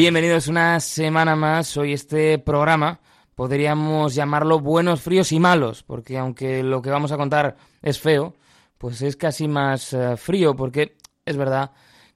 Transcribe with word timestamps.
Bienvenidos 0.00 0.46
una 0.46 0.78
semana 0.78 1.34
más. 1.34 1.76
Hoy 1.76 1.92
este 1.92 2.38
programa 2.38 3.00
podríamos 3.34 4.14
llamarlo 4.14 4.60
buenos, 4.60 5.00
fríos 5.00 5.32
y 5.32 5.40
malos, 5.40 5.82
porque 5.82 6.16
aunque 6.16 6.62
lo 6.62 6.80
que 6.80 6.90
vamos 6.90 7.10
a 7.10 7.16
contar 7.16 7.56
es 7.82 7.98
feo, 7.98 8.36
pues 8.78 9.02
es 9.02 9.16
casi 9.16 9.48
más 9.48 9.92
eh, 9.92 10.16
frío, 10.16 10.54
porque 10.54 10.96
es 11.24 11.36
verdad 11.36 11.72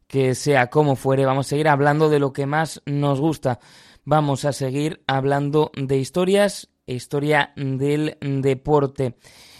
que 0.07 0.37
sea 0.37 0.71
como 0.71 0.95
fuere, 0.95 1.27
vamos 1.27 1.47
a 1.47 1.49
seguir 1.49 1.67
hablando 1.67 2.09
de 2.09 2.21
lo 2.21 2.33
que 2.33 2.47
más 2.47 2.81
nos 2.87 3.21
gusta. 3.21 3.59
Vamos 4.05 4.45
a 4.45 4.53
seguir 4.53 5.03
hablando 5.09 5.73
de 5.75 5.99
historias 5.99 6.69
historia 6.87 7.53
del 7.57 8.17
deporte. 8.21 9.17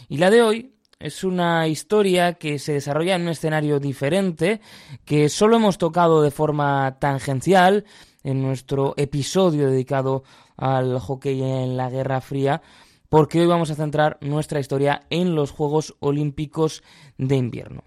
Y 0.09 0.19
la 0.19 0.31
de 0.31 0.43
hoy 0.43 0.77
es 1.01 1.25
una 1.25 1.67
historia 1.67 2.35
que 2.35 2.61
se 2.61 2.75
desarrolla 2.75 3.17
en 3.17 3.23
un 3.23 3.31
escenario 3.31 3.81
diferente, 3.81 4.61
que 5.05 5.29
solo 5.29 5.57
hemos 5.57 5.77
tocado 5.77 6.23
de 6.23 6.31
forma 6.31 6.99
tangencial 7.01 7.85
en 8.25 8.43
nuestro 8.43 8.95
episodio 8.97 9.69
dedicado 9.71 10.25
al 10.57 10.99
hockey 10.99 11.43
en 11.43 11.77
la 11.77 11.91
Guerra 11.91 12.21
Fría, 12.21 12.63
porque 13.09 13.41
hoy 13.41 13.47
vamos 13.47 13.71
a 13.71 13.75
centrar 13.75 14.19
nuestra 14.21 14.61
historia 14.61 15.03
en 15.11 15.35
los 15.35 15.51
Juegos 15.51 15.97
Olímpicos 16.01 16.83
de 17.19 17.37
Invierno. 17.37 17.85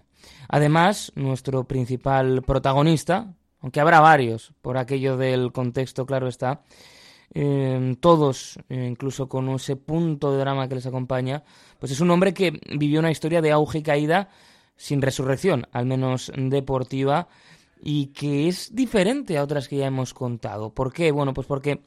Además, 0.48 1.12
nuestro 1.16 1.64
principal 1.64 2.42
protagonista, 2.42 3.34
aunque 3.60 3.80
habrá 3.80 4.00
varios, 4.00 4.52
por 4.62 4.78
aquello 4.78 5.16
del 5.16 5.52
contexto, 5.52 6.06
claro 6.06 6.28
está, 6.28 6.62
eh, 7.34 7.96
todos, 8.00 8.58
eh, 8.68 8.86
incluso 8.88 9.28
con 9.28 9.48
ese 9.50 9.76
punto 9.76 10.32
de 10.32 10.38
drama 10.38 10.68
que 10.68 10.76
les 10.76 10.86
acompaña, 10.86 11.42
pues 11.78 11.92
es 11.92 12.00
un 12.00 12.10
hombre 12.10 12.32
que 12.32 12.60
vivió 12.78 13.00
una 13.00 13.10
historia 13.10 13.42
de 13.42 13.52
auge 13.52 13.78
y 13.78 13.82
caída 13.82 14.28
sin 14.76 15.02
resurrección, 15.02 15.66
al 15.72 15.86
menos 15.86 16.30
deportiva, 16.36 17.28
y 17.82 18.08
que 18.08 18.48
es 18.48 18.74
diferente 18.74 19.38
a 19.38 19.42
otras 19.42 19.68
que 19.68 19.76
ya 19.76 19.86
hemos 19.86 20.14
contado. 20.14 20.74
¿Por 20.74 20.92
qué? 20.92 21.10
Bueno, 21.10 21.34
pues 21.34 21.46
porque 21.46 21.82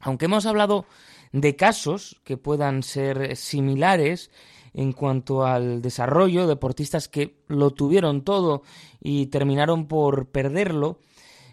aunque 0.00 0.26
hemos 0.26 0.46
hablado 0.46 0.86
de 1.32 1.56
casos 1.56 2.20
que 2.24 2.36
puedan 2.36 2.82
ser 2.82 3.36
similares 3.36 4.30
en 4.74 4.92
cuanto 4.92 5.44
al 5.44 5.82
desarrollo, 5.82 6.46
deportistas 6.46 7.08
que 7.08 7.42
lo 7.48 7.70
tuvieron 7.70 8.22
todo 8.22 8.62
y 9.00 9.26
terminaron 9.26 9.88
por 9.88 10.28
perderlo, 10.30 11.00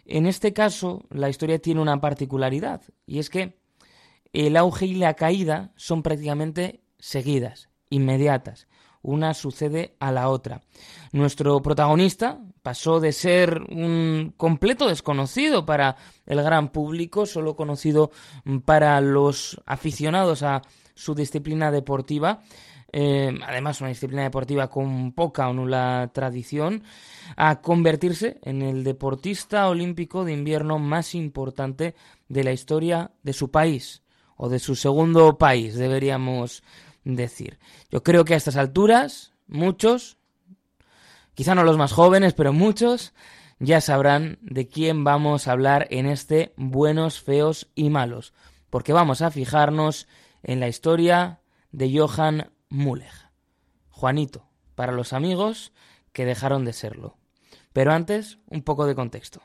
en 0.06 0.28
este 0.28 0.54
caso 0.54 1.04
la 1.10 1.30
historia 1.30 1.60
tiene 1.60 1.82
una 1.82 2.00
particularidad 2.00 2.82
y 3.08 3.20
es 3.20 3.30
que 3.30 3.58
el 4.34 4.58
auge 4.58 4.86
y 4.86 4.96
la 4.96 5.14
caída 5.16 5.72
son 5.76 6.04
prácticamente 6.04 6.84
seguidas, 7.00 7.70
inmediatas. 7.90 8.68
Una 9.02 9.34
sucede 9.34 9.96
a 10.00 10.12
la 10.12 10.30
otra. 10.30 10.62
Nuestro 11.12 11.62
protagonista 11.62 12.42
pasó 12.66 13.00
de 13.00 13.12
ser 13.12 13.62
un 13.70 14.34
completo 14.38 14.88
desconocido 14.88 15.68
para 15.68 15.98
el 16.26 16.42
gran 16.42 16.70
público, 16.70 17.28
solo 17.28 17.56
conocido 17.56 18.10
para 18.66 19.00
los 19.02 19.62
aficionados 19.68 20.42
a 20.42 20.64
su 20.96 21.14
disciplina 21.14 21.70
deportiva, 21.70 22.42
eh, 22.92 23.38
además 23.46 23.82
una 23.82 23.92
disciplina 23.92 24.24
deportiva 24.24 24.68
con 24.68 25.12
poca 25.12 25.48
o 25.48 25.54
nula 25.54 26.10
tradición, 26.12 26.82
a 27.38 27.62
convertirse 27.62 28.40
en 28.42 28.64
el 28.64 28.84
deportista 28.84 29.70
olímpico 29.70 30.26
de 30.26 30.34
invierno 30.34 30.80
más 30.80 31.14
importante 31.14 31.94
de 32.30 32.44
la 32.44 32.52
historia 32.52 33.12
de 33.22 33.34
su 33.34 33.52
país, 33.52 34.02
o 34.38 34.50
de 34.50 34.58
su 34.58 34.76
segundo 34.76 35.38
país, 35.38 35.76
deberíamos 35.76 36.64
decir. 37.04 37.60
Yo 37.92 38.02
creo 38.02 38.26
que 38.26 38.34
a 38.34 38.38
estas 38.38 38.56
alturas, 38.56 39.34
muchos, 39.46 40.18
quizá 41.36 41.54
no 41.54 41.64
los 41.64 41.78
más 41.78 41.94
jóvenes, 41.94 42.34
pero 42.34 42.52
muchos, 42.52 43.14
ya 43.60 43.80
sabrán 43.82 44.40
de 44.42 44.68
quién 44.68 45.04
vamos 45.04 45.48
a 45.48 45.52
hablar 45.52 45.88
en 45.92 46.08
este 46.08 46.54
Buenos, 46.58 47.22
Feos 47.22 47.70
y 47.76 47.90
Malos, 47.90 48.34
porque 48.70 48.94
vamos 48.94 49.22
a 49.22 49.32
fijarnos 49.32 50.08
en 50.44 50.60
la 50.60 50.68
historia 50.68 51.42
de 51.72 51.98
Johann 51.98 52.52
Müller. 52.70 53.30
Juanito, 53.90 54.50
para 54.76 54.92
los 54.92 55.14
amigos 55.14 55.72
que 56.12 56.26
dejaron 56.26 56.66
de 56.66 56.74
serlo. 56.74 57.18
Pero 57.74 57.94
antes, 57.94 58.40
un 58.48 58.62
poco 58.62 58.86
de 58.86 58.96
contexto. 58.96 59.42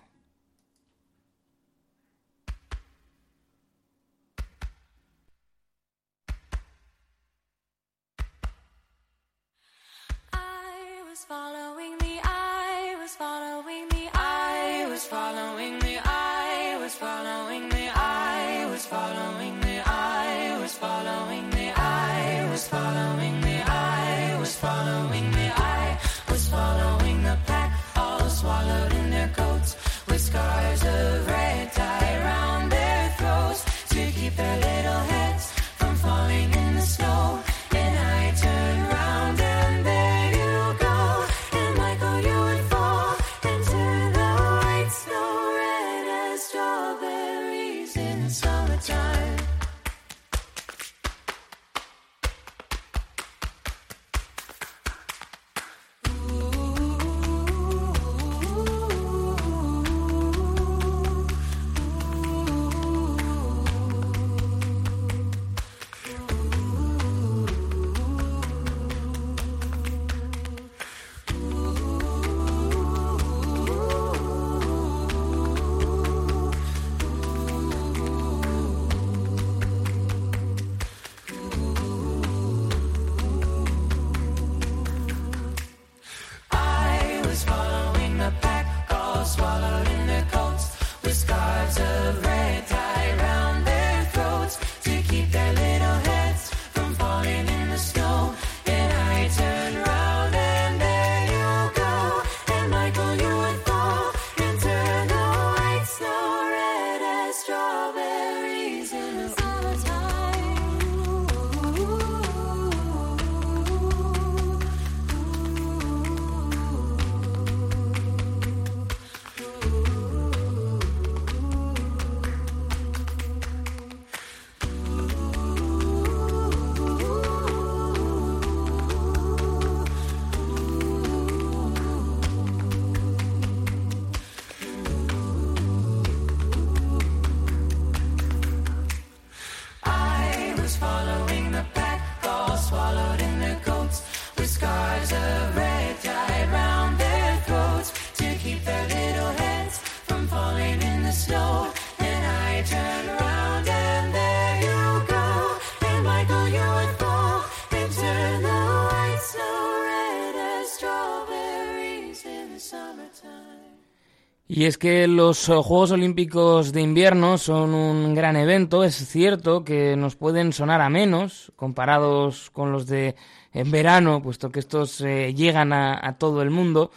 Y 164.60 164.66
es 164.66 164.76
que 164.76 165.06
los 165.06 165.48
eh, 165.48 165.54
Juegos 165.54 165.90
Olímpicos 165.90 166.74
de 166.74 166.82
invierno 166.82 167.38
son 167.38 167.72
un 167.72 168.14
gran 168.14 168.36
evento, 168.36 168.84
es 168.84 168.94
cierto 168.94 169.64
que 169.64 169.96
nos 169.96 170.16
pueden 170.16 170.52
sonar 170.52 170.82
a 170.82 170.90
menos 170.90 171.50
comparados 171.56 172.50
con 172.50 172.70
los 172.70 172.86
de 172.86 173.16
verano, 173.54 174.20
puesto 174.20 174.50
que 174.50 174.60
estos 174.60 175.00
eh, 175.00 175.32
llegan 175.32 175.72
a, 175.72 176.18
todo 176.18 176.42
el 176.42 176.50
mundo, 176.50 176.90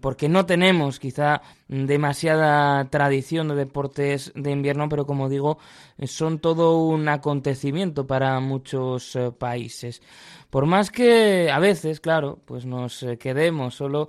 porque 0.00 0.30
no 0.30 0.46
tenemos 0.46 0.98
quizá 0.98 1.42
demasiada 1.68 2.88
tradición 2.88 3.48
de 3.48 3.56
deportes 3.56 4.32
de 4.34 4.50
invierno, 4.50 4.88
pero 4.88 5.04
como 5.04 5.28
digo, 5.28 5.58
son 6.04 6.38
todo 6.38 6.78
un 6.78 7.10
acontecimiento 7.10 8.06
para 8.06 8.40
muchos 8.40 9.16
eh, 9.16 9.32
países. 9.38 10.00
Por 10.48 10.64
más 10.64 10.90
que 10.90 11.50
a 11.50 11.58
veces, 11.58 12.00
claro, 12.00 12.38
pues 12.46 12.64
nos 12.64 13.04
quedemos 13.20 13.74
solo 13.74 14.08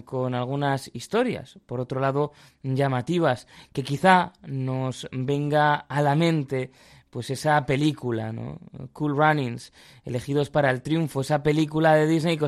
con 0.00 0.34
algunas 0.34 0.90
historias, 0.94 1.58
por 1.66 1.80
otro 1.80 2.00
lado, 2.00 2.32
llamativas, 2.62 3.46
que 3.72 3.82
quizá 3.82 4.32
nos 4.46 5.06
venga 5.12 5.74
a 5.74 6.00
la 6.00 6.14
mente 6.14 6.70
pues 7.10 7.28
esa 7.28 7.66
película, 7.66 8.32
¿no? 8.32 8.58
Cool 8.94 9.14
Runnings, 9.14 9.74
elegidos 10.02 10.48
para 10.48 10.70
el 10.70 10.80
triunfo, 10.80 11.20
esa 11.20 11.42
película 11.42 11.94
de 11.94 12.06
Disney 12.06 12.38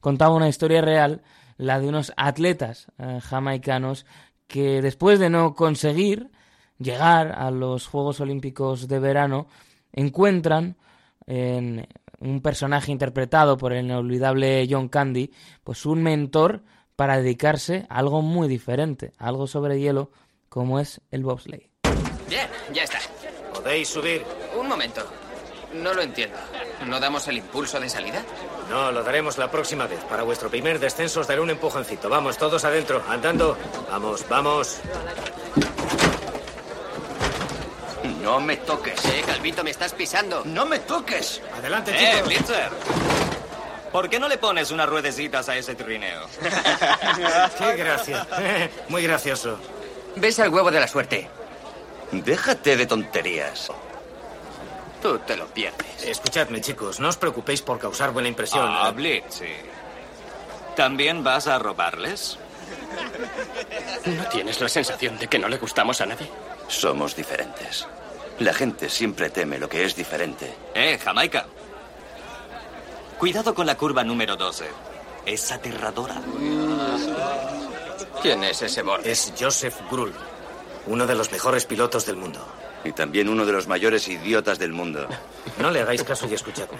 contaba 0.00 0.36
una 0.36 0.48
historia 0.48 0.80
real, 0.80 1.22
la 1.56 1.80
de 1.80 1.88
unos 1.88 2.12
atletas 2.16 2.86
eh, 2.98 3.18
jamaicanos 3.20 4.06
que 4.46 4.80
después 4.82 5.18
de 5.18 5.30
no 5.30 5.54
conseguir 5.56 6.30
llegar 6.78 7.32
a 7.32 7.50
los 7.50 7.88
Juegos 7.88 8.20
Olímpicos 8.20 8.86
de 8.86 9.00
verano, 9.00 9.48
encuentran 9.92 10.76
en 11.26 11.86
un 12.20 12.40
personaje 12.40 12.92
interpretado 12.92 13.56
por 13.56 13.72
el 13.72 13.84
inolvidable 13.84 14.66
John 14.70 14.88
Candy, 14.88 15.30
pues 15.62 15.86
un 15.86 16.02
mentor 16.02 16.62
para 16.96 17.18
dedicarse 17.18 17.86
a 17.88 17.98
algo 17.98 18.22
muy 18.22 18.48
diferente, 18.48 19.12
algo 19.18 19.46
sobre 19.46 19.80
hielo, 19.80 20.10
como 20.48 20.78
es 20.80 21.00
el 21.10 21.24
bobsleigh. 21.24 21.70
Bien, 22.28 22.48
ya 22.72 22.84
está. 22.84 22.98
¿Podéis 23.52 23.88
subir? 23.88 24.24
Un 24.58 24.68
momento. 24.68 25.04
No 25.74 25.92
lo 25.92 26.02
entiendo. 26.02 26.36
¿No 26.86 27.00
damos 27.00 27.26
el 27.28 27.38
impulso 27.38 27.80
de 27.80 27.88
salida? 27.88 28.22
No, 28.70 28.92
lo 28.92 29.02
daremos 29.02 29.38
la 29.38 29.50
próxima 29.50 29.86
vez. 29.86 29.98
Para 30.04 30.22
vuestro 30.22 30.48
primer 30.48 30.78
descenso 30.78 31.20
os 31.20 31.26
daré 31.26 31.40
un 31.40 31.50
empujoncito. 31.50 32.08
Vamos, 32.08 32.38
todos 32.38 32.64
adentro, 32.64 33.02
andando. 33.08 33.56
Vamos, 33.90 34.24
vamos. 34.28 34.80
No 38.22 38.40
me 38.40 38.56
toques. 38.58 39.04
Eh, 39.04 39.22
Calvito, 39.26 39.64
me 39.64 39.70
estás 39.70 39.92
pisando. 39.92 40.44
No 40.44 40.64
me 40.64 40.78
toques. 40.78 41.42
Adelante, 41.58 41.92
eh, 41.92 42.12
chicos. 42.12 42.28
Blitzer. 42.28 42.70
¿Por 43.94 44.10
qué 44.10 44.18
no 44.18 44.26
le 44.26 44.38
pones 44.38 44.72
unas 44.72 44.88
ruedecitas 44.88 45.48
a 45.48 45.56
ese 45.56 45.76
trineo? 45.76 46.26
Qué 47.58 47.76
gracia. 47.76 48.26
Muy 48.88 49.04
gracioso. 49.04 49.56
Ves 50.16 50.40
al 50.40 50.48
huevo 50.48 50.72
de 50.72 50.80
la 50.80 50.88
suerte. 50.88 51.28
Déjate 52.10 52.76
de 52.76 52.86
tonterías. 52.86 53.70
Tú 55.00 55.20
te 55.20 55.36
lo 55.36 55.46
pierdes. 55.46 56.02
Escuchadme, 56.02 56.60
chicos. 56.60 56.98
No 56.98 57.08
os 57.08 57.16
preocupéis 57.16 57.62
por 57.62 57.78
causar 57.78 58.10
buena 58.10 58.26
impresión. 58.26 58.66
Ah, 58.68 58.90
Blitz, 58.90 59.26
sí. 59.34 59.52
¿También 60.74 61.22
vas 61.22 61.46
a 61.46 61.60
robarles? 61.60 62.36
¿No 64.06 64.24
tienes 64.24 64.60
la 64.60 64.68
sensación 64.68 65.18
de 65.18 65.28
que 65.28 65.38
no 65.38 65.48
le 65.48 65.58
gustamos 65.58 66.00
a 66.00 66.06
nadie? 66.06 66.28
Somos 66.66 67.14
diferentes. 67.14 67.86
La 68.40 68.54
gente 68.54 68.90
siempre 68.90 69.30
teme 69.30 69.56
lo 69.56 69.68
que 69.68 69.84
es 69.84 69.94
diferente. 69.94 70.52
Eh, 70.74 70.98
Jamaica. 70.98 71.46
Cuidado 73.24 73.54
con 73.54 73.66
la 73.66 73.74
curva 73.74 74.04
número 74.04 74.36
12. 74.36 74.66
Es 75.24 75.50
aterradora. 75.50 76.20
¿Quién 78.20 78.44
es 78.44 78.60
ese 78.60 78.82
borde? 78.82 79.10
Es 79.10 79.32
Joseph 79.40 79.76
Grull, 79.90 80.12
uno 80.88 81.06
de 81.06 81.14
los 81.14 81.32
mejores 81.32 81.64
pilotos 81.64 82.04
del 82.04 82.16
mundo. 82.16 82.46
Y 82.84 82.92
también 82.92 83.30
uno 83.30 83.46
de 83.46 83.52
los 83.52 83.66
mayores 83.66 84.08
idiotas 84.08 84.58
del 84.58 84.74
mundo. 84.74 85.08
No 85.58 85.70
le 85.70 85.80
hagáis 85.80 86.04
caso 86.04 86.28
y 86.28 86.34
escuchadme. 86.34 86.76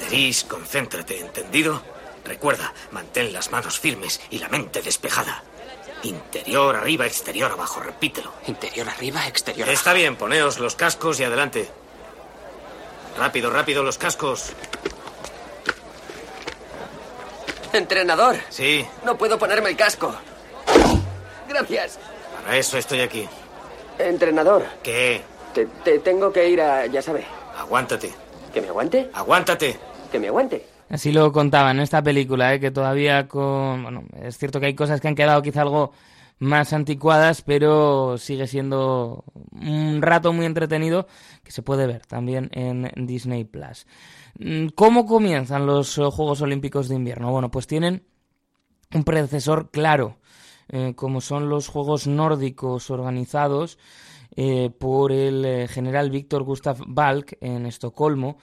Deris, 0.00 0.42
concéntrate, 0.42 1.20
¿entendido? 1.20 1.80
Recuerda, 2.24 2.74
mantén 2.90 3.32
las 3.32 3.52
manos 3.52 3.78
firmes 3.78 4.20
y 4.30 4.40
la 4.40 4.48
mente 4.48 4.82
despejada. 4.82 5.44
Interior 6.02 6.74
arriba, 6.74 7.06
exterior 7.06 7.52
abajo, 7.52 7.78
repítelo. 7.78 8.32
Interior 8.48 8.88
arriba, 8.88 9.28
exterior 9.28 9.68
Está 9.68 9.92
bien, 9.92 10.16
poneos 10.16 10.58
los 10.58 10.74
cascos 10.74 11.20
y 11.20 11.22
adelante. 11.22 11.70
Rápido, 13.16 13.48
rápido, 13.50 13.84
los 13.84 13.96
cascos. 13.96 14.52
Entrenador. 17.72 18.36
Sí, 18.48 18.84
No 19.04 19.16
puedo 19.16 19.38
ponerme 19.38 19.70
el 19.70 19.76
casco. 19.76 20.14
Gracias. 21.48 21.98
para 22.44 22.56
eso 22.56 22.78
estoy 22.78 23.00
aquí. 23.00 23.28
Entrenador. 23.98 24.64
¿Qué? 24.82 25.22
Te, 25.54 25.66
te 25.84 25.98
tengo 26.00 26.32
que 26.32 26.48
ir 26.48 26.60
a... 26.60 26.86
ya 26.86 27.00
sabe. 27.02 27.24
Aguántate. 27.58 28.12
¿Que 28.52 28.60
me 28.60 28.68
aguante? 28.68 29.10
Aguántate. 29.14 29.78
¿Que 30.10 30.18
me 30.18 30.28
aguante? 30.28 30.66
Así 30.90 31.12
lo 31.12 31.32
contaban 31.32 31.76
en 31.76 31.82
esta 31.82 32.02
película, 32.02 32.54
¿eh? 32.54 32.60
que 32.60 32.70
todavía 32.70 33.26
con... 33.26 33.82
Bueno, 33.82 34.04
es 34.22 34.38
cierto 34.38 34.60
que 34.60 34.66
hay 34.66 34.74
cosas 34.74 35.00
que 35.00 35.08
han 35.08 35.14
quedado 35.14 35.42
quizá 35.42 35.62
algo 35.62 35.92
más 36.38 36.72
anticuadas, 36.72 37.42
pero 37.42 38.18
sigue 38.18 38.46
siendo 38.46 39.24
un 39.52 40.02
rato 40.02 40.32
muy 40.32 40.46
entretenido 40.46 41.06
que 41.42 41.52
se 41.52 41.62
puede 41.62 41.86
ver 41.86 42.04
también 42.06 42.50
en 42.52 42.90
Disney 43.06 43.44
Plus. 43.44 43.86
Mm, 44.38 44.68
¿Cómo 44.74 45.06
comienzan 45.06 45.66
los 45.66 45.96
eh, 45.98 46.02
Juegos 46.10 46.42
Olímpicos 46.42 46.88
de 46.88 46.96
Invierno? 46.96 47.30
Bueno, 47.32 47.50
pues 47.50 47.66
tienen 47.66 48.04
un 48.92 49.04
predecesor 49.04 49.70
claro, 49.70 50.18
eh, 50.68 50.92
como 50.94 51.20
son 51.20 51.48
los 51.48 51.68
Juegos 51.68 52.06
Nórdicos 52.06 52.90
organizados 52.90 53.78
eh, 54.36 54.70
por 54.70 55.12
el 55.12 55.66
general 55.68 56.10
Víctor 56.10 56.42
Gustav 56.44 56.78
Balk 56.86 57.38
en 57.40 57.66
Estocolmo, 57.66 58.38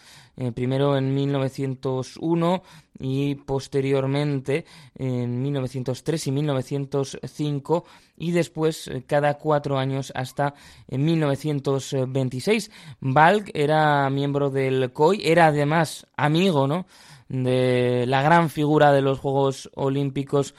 primero 0.55 0.97
en 0.97 1.13
1901 1.13 2.63
y 2.99 3.35
posteriormente 3.35 4.65
en 4.95 5.43
1903 5.43 6.25
y 6.25 6.31
1905 6.31 7.85
y 8.17 8.31
después 8.31 8.89
cada 9.05 9.35
cuatro 9.35 9.77
años 9.77 10.11
hasta 10.15 10.55
en 10.87 11.05
1926. 11.05 12.71
Balk 12.99 13.51
era 13.53 14.09
miembro 14.09 14.49
del 14.49 14.91
COI, 14.91 15.21
era 15.23 15.47
además 15.47 16.07
amigo 16.17 16.67
¿no? 16.67 16.87
de 17.29 18.05
la 18.07 18.21
gran 18.21 18.49
figura 18.49 18.91
de 18.91 19.01
los 19.01 19.19
Juegos 19.19 19.69
Olímpicos 19.75 20.55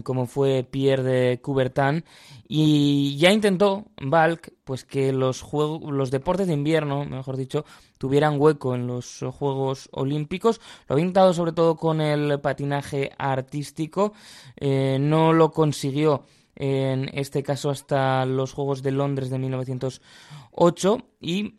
como 0.00 0.26
fue 0.26 0.64
Pierre 0.64 1.02
de 1.02 1.40
Coubertin 1.42 2.04
y 2.48 3.16
ya 3.18 3.30
intentó 3.30 3.84
Balk 4.00 4.54
pues 4.64 4.84
que 4.84 5.12
los 5.12 5.42
juegos 5.42 5.92
los 5.92 6.10
deportes 6.10 6.46
de 6.46 6.54
invierno 6.54 7.04
mejor 7.04 7.36
dicho 7.36 7.66
tuvieran 7.98 8.40
hueco 8.40 8.74
en 8.74 8.86
los 8.86 9.24
Juegos 9.38 9.88
Olímpicos. 9.92 10.60
Lo 10.88 10.94
había 10.94 11.02
intentado 11.02 11.34
sobre 11.34 11.52
todo 11.52 11.76
con 11.76 12.00
el 12.00 12.40
patinaje 12.40 13.12
artístico 13.18 14.14
eh, 14.56 14.96
no 14.98 15.32
lo 15.32 15.50
consiguió 15.50 16.24
en 16.54 17.10
este 17.12 17.42
caso 17.42 17.70
hasta 17.70 18.24
los 18.24 18.52
Juegos 18.52 18.82
de 18.82 18.92
Londres 18.92 19.30
de 19.30 19.38
1908 19.38 20.98
y 21.20 21.56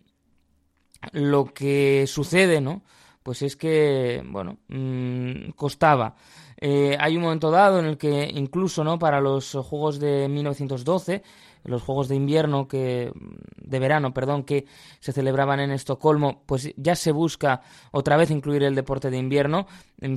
lo 1.12 1.54
que 1.54 2.06
sucede 2.08 2.62
no 2.62 2.84
pues 3.24 3.42
es 3.42 3.56
que 3.56 4.24
bueno 4.26 4.58
mmm, 4.68 5.50
costaba 5.56 6.16
eh, 6.66 6.96
hay 6.98 7.18
un 7.18 7.24
momento 7.24 7.52
dado 7.52 7.78
en 7.80 7.86
el 7.86 7.98
que 7.98 8.32
incluso 8.34 8.86
no 8.86 8.98
para 8.98 9.20
los 9.20 9.52
juegos 9.52 10.00
de 10.00 10.30
1912 10.30 11.22
los 11.66 11.82
juegos 11.82 12.08
de 12.08 12.16
invierno 12.16 12.70
que 12.70 13.12
de 13.58 13.80
verano 13.80 14.14
perdón 14.14 14.44
que 14.44 14.66
se 15.02 15.12
celebraban 15.12 15.60
en 15.60 15.72
Estocolmo 15.72 16.44
pues 16.46 16.74
ya 16.78 16.96
se 16.96 17.12
busca 17.12 17.60
otra 17.92 18.16
vez 18.16 18.32
incluir 18.32 18.64
el 18.64 18.76
deporte 18.76 19.10
de 19.10 19.18
invierno 19.18 19.68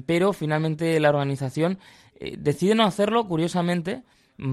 pero 0.06 0.32
finalmente 0.32 1.00
la 1.00 1.08
organización 1.08 1.80
eh, 2.14 2.36
decide 2.38 2.76
no 2.76 2.84
hacerlo 2.84 3.26
curiosamente 3.26 4.04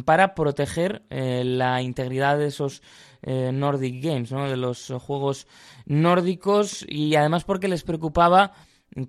para 0.04 0.34
proteger 0.34 1.04
eh, 1.12 1.44
la 1.46 1.84
integridad 1.84 2.40
de 2.40 2.48
esos 2.48 2.82
eh, 3.22 3.52
Nordic 3.54 4.04
Games, 4.04 4.32
¿no? 4.32 4.50
de 4.50 4.58
los 4.58 4.92
juegos 5.00 5.46
nórdicos 5.86 6.84
y 6.90 7.16
además 7.16 7.44
porque 7.44 7.68
les 7.68 7.84
preocupaba 7.84 8.54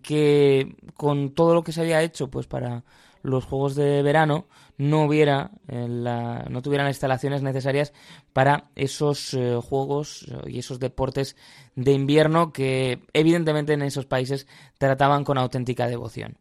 que 0.03 0.77
con 0.95 1.35
todo 1.35 1.55
lo 1.55 1.63
que 1.63 1.73
se 1.73 1.81
había 1.81 2.03
hecho 2.03 2.31
pues 2.31 2.47
para 2.47 2.85
los 3.23 3.45
juegos 3.45 3.75
de 3.75 4.03
verano 4.03 4.47
no 4.77 5.05
hubiera 5.05 5.51
eh, 5.69 5.87
la, 5.89 6.47
no 6.51 6.63
tuvieran 6.63 6.87
las 6.87 6.97
instalaciones 6.97 7.43
necesarias 7.43 7.93
para 8.33 8.71
esos 8.75 9.35
eh, 9.35 9.59
juegos 9.63 10.27
y 10.47 10.59
esos 10.59 10.79
deportes 10.79 11.37
de 11.75 11.93
invierno 11.93 12.53
que 12.53 13.01
evidentemente 13.13 13.73
en 13.73 13.83
esos 13.83 14.07
países 14.07 14.47
trataban 14.79 15.25
con 15.25 15.39
auténtica 15.39 15.87
devoción. 15.87 16.39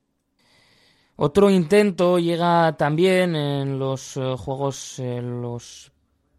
Otro 1.16 1.52
intento 1.52 2.18
llega 2.18 2.76
también 2.76 3.36
en 3.36 3.78
los 3.78 4.18
eh, 4.18 4.36
juegos, 4.38 5.00
los 5.00 5.92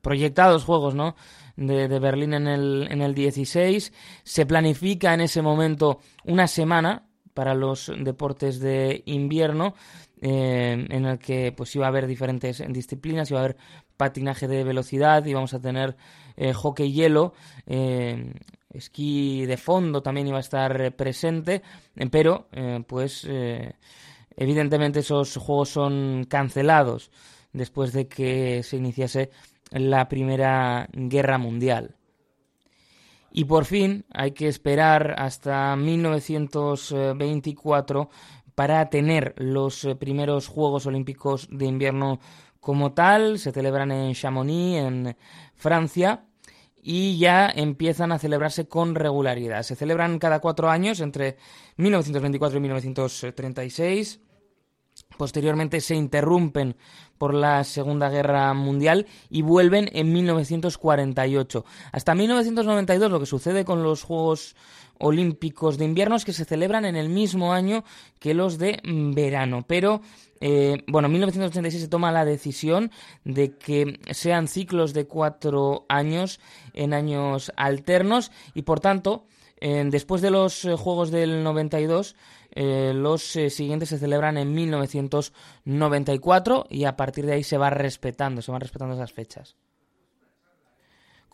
proyectados 0.03 0.65
juegos, 0.65 0.95
¿no? 0.95 1.15
De, 1.57 1.87
Berlín 2.01 2.35
en 2.35 2.49
el, 2.49 2.89
en 2.91 3.01
el 3.01 3.15
16. 3.15 3.93
Se 4.23 4.47
planifica 4.47 5.15
en 5.15 5.21
ese 5.21 5.43
momento 5.43 6.01
una 6.25 6.47
semana 6.47 7.07
para 7.35 7.55
los 7.55 7.93
deportes 7.99 8.61
de 8.61 9.03
invierno. 9.07 9.75
Eh, 10.27 10.87
en 10.89 11.05
el 11.05 11.19
que 11.19 11.53
pues 11.53 11.77
iba 11.77 11.85
a 11.85 11.89
haber 11.89 12.07
diferentes 12.07 12.63
disciplinas, 12.69 13.31
iba 13.31 13.41
a 13.41 13.45
haber 13.45 13.57
patinaje 13.99 14.49
de 14.49 14.65
velocidad 14.65 15.27
y 15.27 15.35
vamos 15.35 15.53
a 15.53 15.61
tener 15.61 15.97
eh, 16.37 16.55
hockey 16.55 16.93
hielo. 16.93 17.35
Eh, 17.67 18.33
esquí 18.71 19.45
de 19.45 19.59
fondo 19.59 20.03
también 20.03 20.27
iba 20.27 20.39
a 20.39 20.41
estar 20.41 20.95
presente, 20.97 21.63
pero 22.11 22.49
pues 22.89 23.29
evidentemente 24.37 25.01
esos 25.01 25.37
juegos 25.37 25.69
son 25.69 26.25
cancelados 26.29 27.11
después 27.53 27.93
de 27.93 28.09
que 28.09 28.63
se 28.65 28.79
iniciase 28.79 29.31
la 29.71 30.09
Primera 30.09 30.89
Guerra 30.93 31.39
Mundial. 31.39 31.97
Y 33.31 33.47
por 33.47 33.65
fin 33.65 34.05
hay 34.13 34.31
que 34.31 34.47
esperar 34.47 35.17
hasta 35.19 35.75
1924 35.75 38.09
para 38.55 38.89
tener 38.91 39.35
los 39.37 39.85
eh, 39.85 39.97
primeros 39.97 40.47
Juegos 40.47 40.87
Olímpicos 40.87 41.49
de 41.51 41.67
invierno 41.67 42.21
como 42.61 42.93
tal. 42.93 43.41
Se 43.41 43.51
celebran 43.51 43.91
en 43.91 44.15
Chamonix, 44.15 44.79
en 44.79 45.17
Francia, 45.55 46.27
y 46.81 47.19
ya 47.19 47.49
empiezan 47.49 48.13
a 48.13 48.19
celebrarse 48.19 48.69
con 48.69 48.95
regularidad. 48.95 49.63
Se 49.63 49.75
celebran 49.75 50.19
cada 50.19 50.41
cuatro 50.41 50.71
años, 50.71 51.01
entre 51.01 51.37
1924 51.77 52.59
y 52.59 52.61
1936. 52.61 54.21
Posteriormente 55.17 55.81
se 55.81 55.95
interrumpen 55.95 56.77
por 57.19 57.35
la 57.35 57.65
Segunda 57.65 58.09
Guerra 58.09 58.53
Mundial 58.55 59.07
y 59.31 59.43
vuelven 59.43 59.89
en 59.93 60.13
1948. 60.13 61.65
Hasta 61.93 62.15
1992 62.15 63.11
lo 63.11 63.21
que 63.21 63.27
sucede 63.27 63.65
con 63.65 63.83
los 63.83 64.03
Juegos 64.03 64.57
Olímpicos 64.99 65.79
de 65.79 65.85
Invierno 65.85 66.17
es 66.17 66.25
que 66.25 66.33
se 66.33 66.45
celebran 66.45 66.85
en 66.85 66.97
el 66.97 67.09
mismo 67.09 67.53
año 67.53 67.85
que 68.21 68.35
los 68.35 68.59
de 68.59 68.81
verano. 68.85 69.65
Pero, 69.67 70.01
eh, 70.41 70.85
bueno, 70.87 71.07
en 71.07 71.13
1986 71.13 71.83
se 71.83 71.89
toma 71.89 72.13
la 72.13 72.25
decisión 72.25 72.91
de 73.25 73.57
que 73.57 73.99
sean 74.13 74.49
ciclos 74.49 74.93
de 74.93 75.07
cuatro 75.07 75.85
años 75.89 76.41
en 76.75 76.95
años 76.95 77.53
alternos 77.57 78.31
y, 78.55 78.63
por 78.63 78.81
tanto, 78.81 79.27
después 79.61 80.21
de 80.21 80.31
los 80.31 80.65
eh, 80.65 80.77
Juegos 80.77 81.11
del 81.11 81.43
92, 81.43 82.17
eh, 82.55 82.93
los 82.95 83.35
eh, 83.37 83.51
siguientes 83.51 83.89
se 83.89 83.99
celebran 83.99 84.39
en 84.39 84.55
1994 84.55 86.67
y 86.71 86.85
a 86.85 86.97
partir 86.97 87.27
de 87.27 87.33
ahí 87.35 87.43
se 87.43 87.59
va 87.59 87.71
respetando, 87.71 88.43
se 88.43 88.53
van 88.53 88.61
respetando 88.61 88.95
esas 88.95 89.13
fechas. 89.13 89.57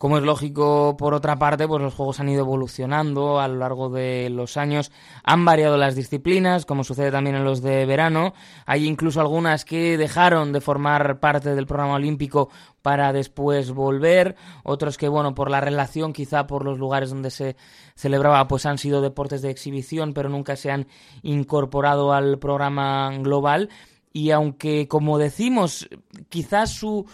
Como 0.01 0.17
es 0.17 0.23
lógico, 0.23 0.97
por 0.97 1.13
otra 1.13 1.35
parte, 1.35 1.67
pues 1.67 1.79
los 1.79 1.93
juegos 1.93 2.19
han 2.19 2.27
ido 2.27 2.41
evolucionando 2.41 3.39
a 3.39 3.47
lo 3.47 3.57
largo 3.57 3.87
de 3.91 4.31
los 4.31 4.57
años, 4.57 4.91
han 5.23 5.45
variado 5.45 5.77
las 5.77 5.93
disciplinas, 5.95 6.65
como 6.65 6.83
sucede 6.83 7.11
también 7.11 7.35
en 7.35 7.43
los 7.43 7.61
de 7.61 7.85
verano. 7.85 8.33
Hay 8.65 8.87
incluso 8.87 9.21
algunas 9.21 9.63
que 9.63 9.99
dejaron 9.99 10.53
de 10.53 10.59
formar 10.59 11.19
parte 11.19 11.53
del 11.53 11.67
programa 11.67 11.93
olímpico 11.93 12.49
para 12.81 13.13
después 13.13 13.73
volver, 13.73 14.35
otros 14.63 14.97
que, 14.97 15.07
bueno, 15.07 15.35
por 15.35 15.51
la 15.51 15.61
relación, 15.61 16.13
quizá 16.13 16.47
por 16.47 16.65
los 16.65 16.79
lugares 16.79 17.11
donde 17.11 17.29
se 17.29 17.55
celebraba, 17.93 18.47
pues 18.47 18.65
han 18.65 18.79
sido 18.79 19.01
deportes 19.01 19.43
de 19.43 19.51
exhibición, 19.51 20.15
pero 20.15 20.29
nunca 20.29 20.55
se 20.55 20.71
han 20.71 20.87
incorporado 21.21 22.11
al 22.11 22.39
programa 22.39 23.15
global. 23.19 23.69
Y 24.11 24.31
aunque, 24.31 24.87
como 24.87 25.19
decimos, 25.19 25.87
quizás 26.29 26.71
su 26.71 27.05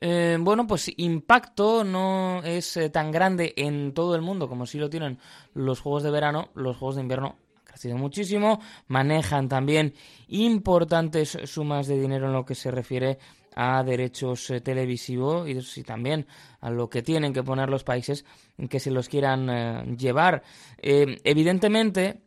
eh, 0.00 0.36
bueno, 0.40 0.66
pues 0.66 0.90
impacto 0.96 1.82
no 1.82 2.40
es 2.44 2.76
eh, 2.76 2.88
tan 2.88 3.10
grande 3.10 3.52
en 3.56 3.92
todo 3.92 4.14
el 4.14 4.22
mundo 4.22 4.48
como 4.48 4.64
si 4.64 4.78
lo 4.78 4.88
tienen 4.88 5.18
los 5.54 5.80
juegos 5.80 6.04
de 6.04 6.12
verano, 6.12 6.50
los 6.54 6.76
juegos 6.76 6.96
de 6.96 7.02
invierno 7.02 7.36
han 7.56 7.64
crecido 7.64 7.96
muchísimo, 7.96 8.60
manejan 8.86 9.48
también 9.48 9.94
importantes 10.28 11.36
sumas 11.44 11.88
de 11.88 12.00
dinero 12.00 12.26
en 12.26 12.32
lo 12.32 12.44
que 12.44 12.54
se 12.54 12.70
refiere 12.70 13.18
a 13.56 13.82
derechos 13.82 14.50
eh, 14.50 14.60
televisivos 14.60 15.48
y, 15.48 15.82
también 15.82 16.28
a 16.60 16.70
lo 16.70 16.88
que 16.88 17.02
tienen 17.02 17.32
que 17.32 17.42
poner 17.42 17.68
los 17.68 17.82
países 17.82 18.24
que 18.70 18.78
se 18.78 18.92
los 18.92 19.08
quieran 19.08 19.96
llevar. 19.96 20.44
evidentemente, 20.80 22.22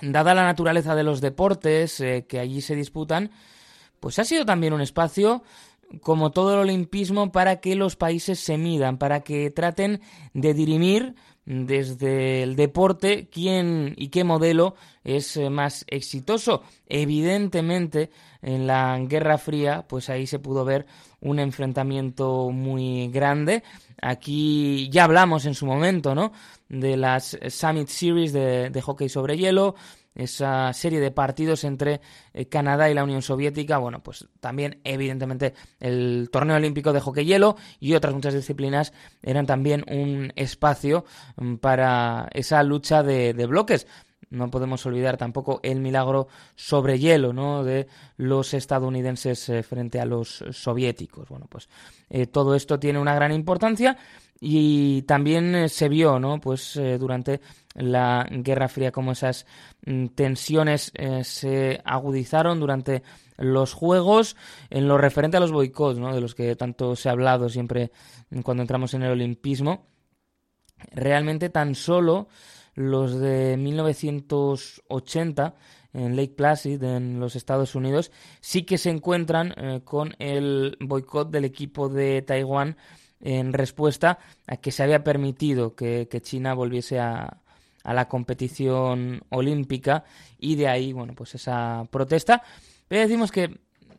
dada 0.00 0.32
la 0.32 0.44
naturaleza 0.44 0.94
de 0.94 1.02
los 1.02 1.20
deportes 1.20 1.98
que 2.28 2.38
allí 2.38 2.60
se 2.60 2.76
disputan, 2.76 3.32
pues 3.98 4.18
ha 4.18 4.24
sido 4.24 4.44
también 4.44 4.72
un 4.72 4.80
espacio 4.80 5.42
como 6.02 6.30
todo 6.30 6.54
el 6.54 6.60
olimpismo, 6.60 7.32
para 7.32 7.60
que 7.60 7.74
los 7.74 7.96
países 7.96 8.38
se 8.38 8.58
midan, 8.58 8.98
para 8.98 9.20
que 9.20 9.50
traten 9.50 10.00
de 10.34 10.54
dirimir 10.54 11.14
desde 11.48 12.42
el 12.42 12.56
deporte 12.56 13.28
quién 13.32 13.94
y 13.96 14.08
qué 14.08 14.22
modelo 14.22 14.74
es 15.02 15.34
eh, 15.38 15.48
más 15.48 15.86
exitoso. 15.88 16.62
Evidentemente, 16.86 18.10
en 18.42 18.66
la 18.66 18.98
Guerra 18.98 19.38
Fría, 19.38 19.86
pues 19.88 20.10
ahí 20.10 20.26
se 20.26 20.38
pudo 20.38 20.66
ver 20.66 20.84
un 21.22 21.38
enfrentamiento 21.38 22.50
muy 22.50 23.08
grande. 23.08 23.62
Aquí 24.02 24.90
ya 24.90 25.04
hablamos 25.04 25.46
en 25.46 25.54
su 25.54 25.64
momento, 25.64 26.14
¿no? 26.14 26.32
De 26.68 26.98
las 26.98 27.38
Summit 27.48 27.88
Series 27.88 28.34
de, 28.34 28.68
de 28.68 28.82
hockey 28.82 29.08
sobre 29.08 29.38
hielo, 29.38 29.74
esa 30.18 30.72
serie 30.74 31.00
de 31.00 31.12
partidos 31.12 31.64
entre 31.64 32.00
eh, 32.34 32.46
Canadá 32.46 32.90
y 32.90 32.94
la 32.94 33.04
Unión 33.04 33.22
Soviética, 33.22 33.78
bueno, 33.78 34.02
pues 34.02 34.26
también 34.40 34.80
evidentemente 34.84 35.54
el 35.80 36.28
torneo 36.30 36.56
olímpico 36.56 36.92
de 36.92 37.00
hockey 37.00 37.24
hielo 37.24 37.56
y 37.78 37.94
otras 37.94 38.12
muchas 38.12 38.34
disciplinas 38.34 38.92
eran 39.22 39.46
también 39.46 39.84
un 39.88 40.32
espacio 40.34 41.04
mm, 41.36 41.54
para 41.56 42.28
esa 42.32 42.62
lucha 42.64 43.02
de, 43.02 43.32
bloques. 43.46 43.86
No 44.30 44.50
podemos 44.50 44.84
olvidar 44.84 45.16
tampoco 45.16 45.60
el 45.62 45.80
milagro 45.80 46.28
sobre 46.54 46.98
hielo, 46.98 47.32
¿no? 47.32 47.64
De 47.64 47.86
los 48.18 48.52
estadounidenses 48.52 49.48
eh, 49.48 49.62
frente 49.62 50.00
a 50.00 50.04
los 50.04 50.44
soviéticos. 50.50 51.28
Bueno, 51.30 51.46
pues 51.48 51.70
eh, 52.10 52.26
todo 52.26 52.54
esto 52.54 52.78
tiene 52.78 52.98
una 52.98 53.14
gran 53.14 53.32
importancia 53.32 53.96
y 54.40 55.02
también 55.02 55.54
eh, 55.54 55.68
se 55.68 55.88
vio, 55.88 56.18
¿no? 56.18 56.40
Pues 56.40 56.76
eh, 56.76 56.98
durante 56.98 57.40
la 57.74 58.26
Guerra 58.30 58.68
Fría 58.68 58.92
como 58.92 59.12
esas 59.12 59.46
mm, 59.84 60.06
tensiones 60.08 60.90
eh, 60.94 61.22
se 61.24 61.80
agudizaron 61.84 62.60
durante 62.60 63.02
los 63.36 63.72
juegos 63.72 64.36
en 64.70 64.88
lo 64.88 64.96
referente 64.98 65.36
a 65.36 65.40
los 65.40 65.52
boicots, 65.52 65.98
¿no? 65.98 66.14
De 66.14 66.20
los 66.20 66.34
que 66.34 66.54
tanto 66.56 66.94
se 66.96 67.08
ha 67.08 67.12
hablado 67.12 67.48
siempre 67.48 67.90
cuando 68.42 68.62
entramos 68.62 68.94
en 68.94 69.02
el 69.02 69.12
olimpismo. 69.12 69.86
Realmente 70.92 71.48
tan 71.48 71.74
solo 71.74 72.28
los 72.74 73.18
de 73.18 73.56
1980 73.56 75.54
en 75.94 76.14
Lake 76.16 76.34
Placid, 76.36 76.82
en 76.82 77.18
los 77.18 77.34
Estados 77.34 77.74
Unidos, 77.74 78.12
sí 78.40 78.62
que 78.62 78.78
se 78.78 78.90
encuentran 78.90 79.80
con 79.84 80.14
el 80.20 80.76
boicot 80.78 81.30
del 81.30 81.44
equipo 81.44 81.88
de 81.88 82.22
Taiwán 82.22 82.76
en 83.20 83.52
respuesta 83.52 84.18
a 84.46 84.56
que 84.56 84.70
se 84.70 84.82
había 84.82 85.04
permitido 85.04 85.74
que, 85.74 86.08
China 86.22 86.54
volviese 86.54 86.98
a, 86.98 87.38
a, 87.84 87.94
la 87.94 88.08
competición 88.08 89.22
olímpica 89.30 90.04
y 90.38 90.56
de 90.56 90.68
ahí, 90.68 90.92
bueno, 90.92 91.14
pues 91.14 91.34
esa 91.34 91.84
protesta. 91.90 92.42
Pero 92.88 93.02
decimos 93.02 93.32
que 93.32 93.58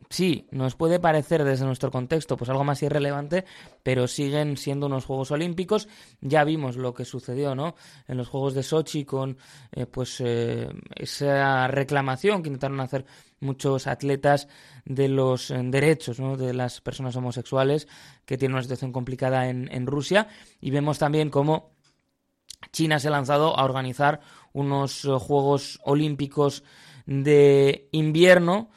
sí, 0.09 0.47
nos 0.51 0.75
puede 0.75 0.99
parecer 0.99 1.43
desde 1.43 1.65
nuestro 1.65 1.91
contexto 1.91 2.35
pues 2.35 2.49
algo 2.49 2.63
más 2.63 2.81
irrelevante, 2.81 3.45
pero 3.83 4.07
siguen 4.07 4.57
siendo 4.57 4.87
unos 4.87 5.05
Juegos 5.05 5.31
Olímpicos. 5.31 5.87
Ya 6.21 6.43
vimos 6.43 6.75
lo 6.75 6.93
que 6.93 7.05
sucedió, 7.05 7.55
¿no? 7.55 7.75
En 8.07 8.17
los 8.17 8.27
Juegos 8.27 8.53
de 8.55 8.63
Sochi 8.63 9.05
con 9.05 9.37
eh, 9.71 9.85
pues 9.85 10.21
eh, 10.21 10.69
esa 10.95 11.67
reclamación 11.67 12.41
que 12.41 12.49
intentaron 12.49 12.79
hacer 12.79 13.05
muchos 13.39 13.87
atletas 13.87 14.47
de 14.85 15.07
los 15.07 15.51
eh, 15.51 15.59
derechos 15.63 16.17
de 16.37 16.53
las 16.53 16.81
personas 16.81 17.15
homosexuales 17.15 17.87
que 18.25 18.37
tienen 18.37 18.55
una 18.55 18.63
situación 18.63 18.91
complicada 18.91 19.49
en, 19.49 19.87
Rusia. 19.87 20.27
Y 20.59 20.71
vemos 20.71 20.99
también 20.99 21.29
cómo 21.29 21.71
China 22.71 22.99
se 22.99 23.07
ha 23.07 23.11
lanzado 23.11 23.57
a 23.57 23.63
organizar 23.63 24.19
unos 24.53 25.07
Juegos 25.19 25.79
Olímpicos 25.83 26.63
de 27.05 27.87
invierno 27.91 28.69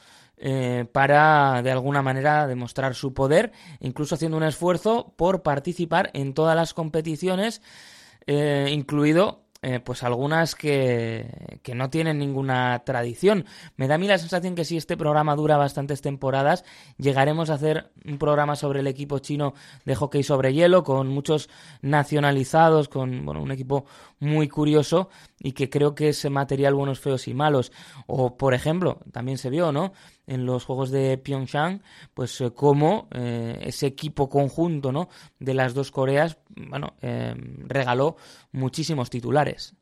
eh, 0.44 0.86
para 0.90 1.62
de 1.62 1.70
alguna 1.70 2.02
manera 2.02 2.48
demostrar 2.48 2.96
su 2.96 3.14
poder, 3.14 3.52
incluso 3.78 4.16
haciendo 4.16 4.36
un 4.36 4.42
esfuerzo 4.42 5.14
por 5.16 5.42
participar 5.42 6.10
en 6.14 6.34
todas 6.34 6.56
las 6.56 6.74
competiciones, 6.74 7.62
eh, 8.26 8.68
incluido 8.72 9.41
eh, 9.64 9.78
pues 9.78 10.02
algunas 10.02 10.56
que, 10.56 11.58
que, 11.62 11.76
no 11.76 11.88
tienen 11.88 12.18
ninguna 12.18 12.82
tradición. 12.84 13.46
Me 13.76 13.86
da 13.86 13.94
a 13.94 13.98
mí 13.98 14.08
la 14.08 14.18
sensación 14.18 14.56
que 14.56 14.64
si 14.64 14.76
este 14.76 14.96
programa 14.96 15.36
dura 15.36 15.56
bastantes 15.56 16.02
temporadas, 16.02 16.64
llegaremos 16.98 17.48
a 17.48 17.54
hacer 17.54 17.92
un 18.04 18.18
programa 18.18 18.56
sobre 18.56 18.80
el 18.80 18.88
equipo 18.88 19.20
chino 19.20 19.54
de 19.84 19.94
hockey 19.94 20.24
sobre 20.24 20.52
hielo, 20.52 20.82
con 20.82 21.06
muchos 21.06 21.48
nacionalizados, 21.80 22.88
con 22.88 23.24
bueno, 23.24 23.40
un 23.40 23.52
equipo 23.52 23.84
muy 24.18 24.48
curioso 24.48 25.10
y 25.42 25.52
que 25.52 25.68
creo 25.68 25.94
que 25.94 26.10
es 26.10 26.30
material 26.30 26.74
buenos, 26.74 27.00
feos 27.00 27.26
y 27.28 27.34
malos. 27.34 27.72
O, 28.06 28.36
por 28.36 28.54
ejemplo, 28.54 29.00
también 29.10 29.38
se 29.38 29.50
vio, 29.50 29.72
¿no? 29.72 29.92
en 30.26 30.46
los 30.46 30.64
Juegos 30.64 30.90
de 30.90 31.18
Pyeongchang, 31.18 31.82
pues 32.14 32.40
eh, 32.40 32.52
como 32.52 33.08
eh, 33.10 33.58
ese 33.62 33.86
equipo 33.86 34.28
conjunto 34.28 34.92
¿no? 34.92 35.08
de 35.38 35.54
las 35.54 35.74
dos 35.74 35.90
Coreas 35.90 36.38
bueno, 36.48 36.94
eh, 37.00 37.34
regaló 37.66 38.16
muchísimos 38.52 39.10
titulares. 39.10 39.74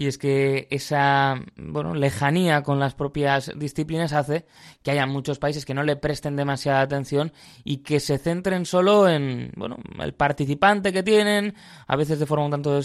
Y 0.00 0.06
es 0.06 0.16
que 0.16 0.66
esa 0.70 1.44
bueno, 1.58 1.94
lejanía 1.94 2.62
con 2.62 2.80
las 2.80 2.94
propias 2.94 3.52
disciplinas 3.54 4.14
hace 4.14 4.46
que 4.82 4.92
haya 4.92 5.04
muchos 5.04 5.38
países 5.38 5.66
que 5.66 5.74
no 5.74 5.82
le 5.82 5.94
presten 5.94 6.36
demasiada 6.36 6.80
atención 6.80 7.34
y 7.64 7.82
que 7.82 8.00
se 8.00 8.16
centren 8.16 8.64
solo 8.64 9.10
en 9.10 9.52
bueno, 9.56 9.76
el 10.02 10.14
participante 10.14 10.94
que 10.94 11.02
tienen, 11.02 11.54
a 11.86 11.96
veces 11.96 12.18
de 12.18 12.24
forma 12.24 12.46
un 12.46 12.50
tanto 12.50 12.80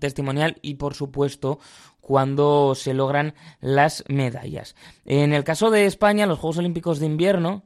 testimonial 0.00 0.58
y 0.60 0.74
por 0.74 0.94
supuesto 0.94 1.60
cuando 2.00 2.74
se 2.74 2.94
logran 2.94 3.34
las 3.60 4.02
medallas. 4.08 4.74
En 5.04 5.32
el 5.32 5.44
caso 5.44 5.70
de 5.70 5.86
España, 5.86 6.26
los 6.26 6.40
Juegos 6.40 6.58
Olímpicos 6.58 6.98
de 6.98 7.06
Invierno 7.06 7.62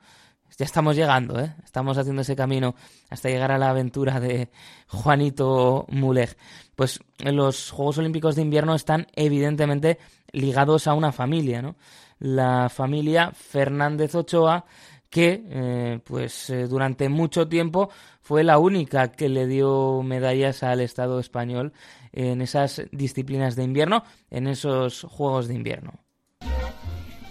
ya 0.56 0.64
estamos 0.64 0.96
llegando, 0.96 1.40
¿eh? 1.40 1.54
Estamos 1.64 1.96
haciendo 1.98 2.22
ese 2.22 2.36
camino 2.36 2.74
hasta 3.08 3.28
llegar 3.28 3.52
a 3.52 3.58
la 3.58 3.70
aventura 3.70 4.20
de 4.20 4.50
Juanito 4.88 5.86
Muleg. 5.88 6.36
Pues 6.76 7.00
los 7.18 7.70
Juegos 7.70 7.98
Olímpicos 7.98 8.36
de 8.36 8.42
Invierno 8.42 8.74
están 8.74 9.06
evidentemente 9.14 9.98
ligados 10.32 10.86
a 10.86 10.94
una 10.94 11.12
familia, 11.12 11.62
¿no? 11.62 11.76
La 12.18 12.68
familia 12.68 13.32
Fernández 13.32 14.14
Ochoa, 14.14 14.64
que 15.08 15.42
eh, 15.48 16.00
pues 16.04 16.50
eh, 16.50 16.66
durante 16.68 17.08
mucho 17.08 17.48
tiempo 17.48 17.90
fue 18.20 18.44
la 18.44 18.58
única 18.58 19.10
que 19.12 19.28
le 19.28 19.46
dio 19.46 20.02
medallas 20.02 20.62
al 20.62 20.80
Estado 20.80 21.18
español 21.18 21.72
en 22.12 22.42
esas 22.42 22.82
disciplinas 22.92 23.56
de 23.56 23.64
invierno, 23.64 24.04
en 24.30 24.46
esos 24.46 25.02
Juegos 25.02 25.48
de 25.48 25.54
Invierno. 25.54 26.04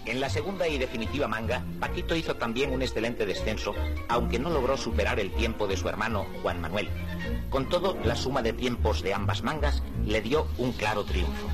En 0.10 0.20
la 0.20 0.28
segunda 0.28 0.68
y 0.68 0.80
definitiva 0.80 1.28
manga, 1.28 1.64
Paquito 1.80 2.16
hizo 2.16 2.36
también 2.36 2.72
un 2.72 2.82
excelente 2.82 3.28
descenso, 3.28 3.76
aunque 4.08 4.40
no 4.40 4.50
logró 4.50 4.76
superar 4.76 5.20
el 5.20 5.32
tiempo 5.32 5.68
de 5.68 5.78
su 5.78 5.88
hermano 5.88 6.26
Juan 6.42 6.60
Manuel. 6.60 6.90
Con 7.52 7.70
todo, 7.70 7.96
la 8.04 8.16
suma 8.16 8.42
de 8.42 8.54
tiempos 8.54 9.04
de 9.04 9.14
ambas 9.14 9.44
mangas 9.44 9.84
le 10.08 10.22
dio 10.22 10.48
un 10.58 10.72
claro 10.72 11.04
triunfo. 11.04 11.48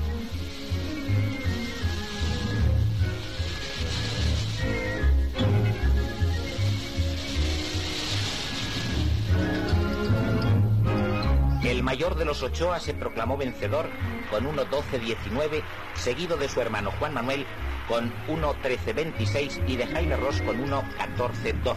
El 11.62 11.82
mayor 11.82 12.14
de 12.16 12.24
los 12.24 12.42
Ochoa 12.42 12.80
se 12.80 12.94
proclamó 12.94 13.36
vencedor 13.36 13.90
con 14.30 14.46
1.12.19, 14.46 15.62
seguido 15.94 16.38
de 16.38 16.48
su 16.48 16.62
hermano 16.62 16.90
Juan 16.98 17.12
Manuel 17.12 17.44
con 17.88 18.10
1.13.26 18.28 19.68
y 19.68 19.76
de 19.76 19.86
Jaime 19.86 20.16
Ross 20.16 20.40
con 20.42 20.56
1.14.12. 20.56 21.76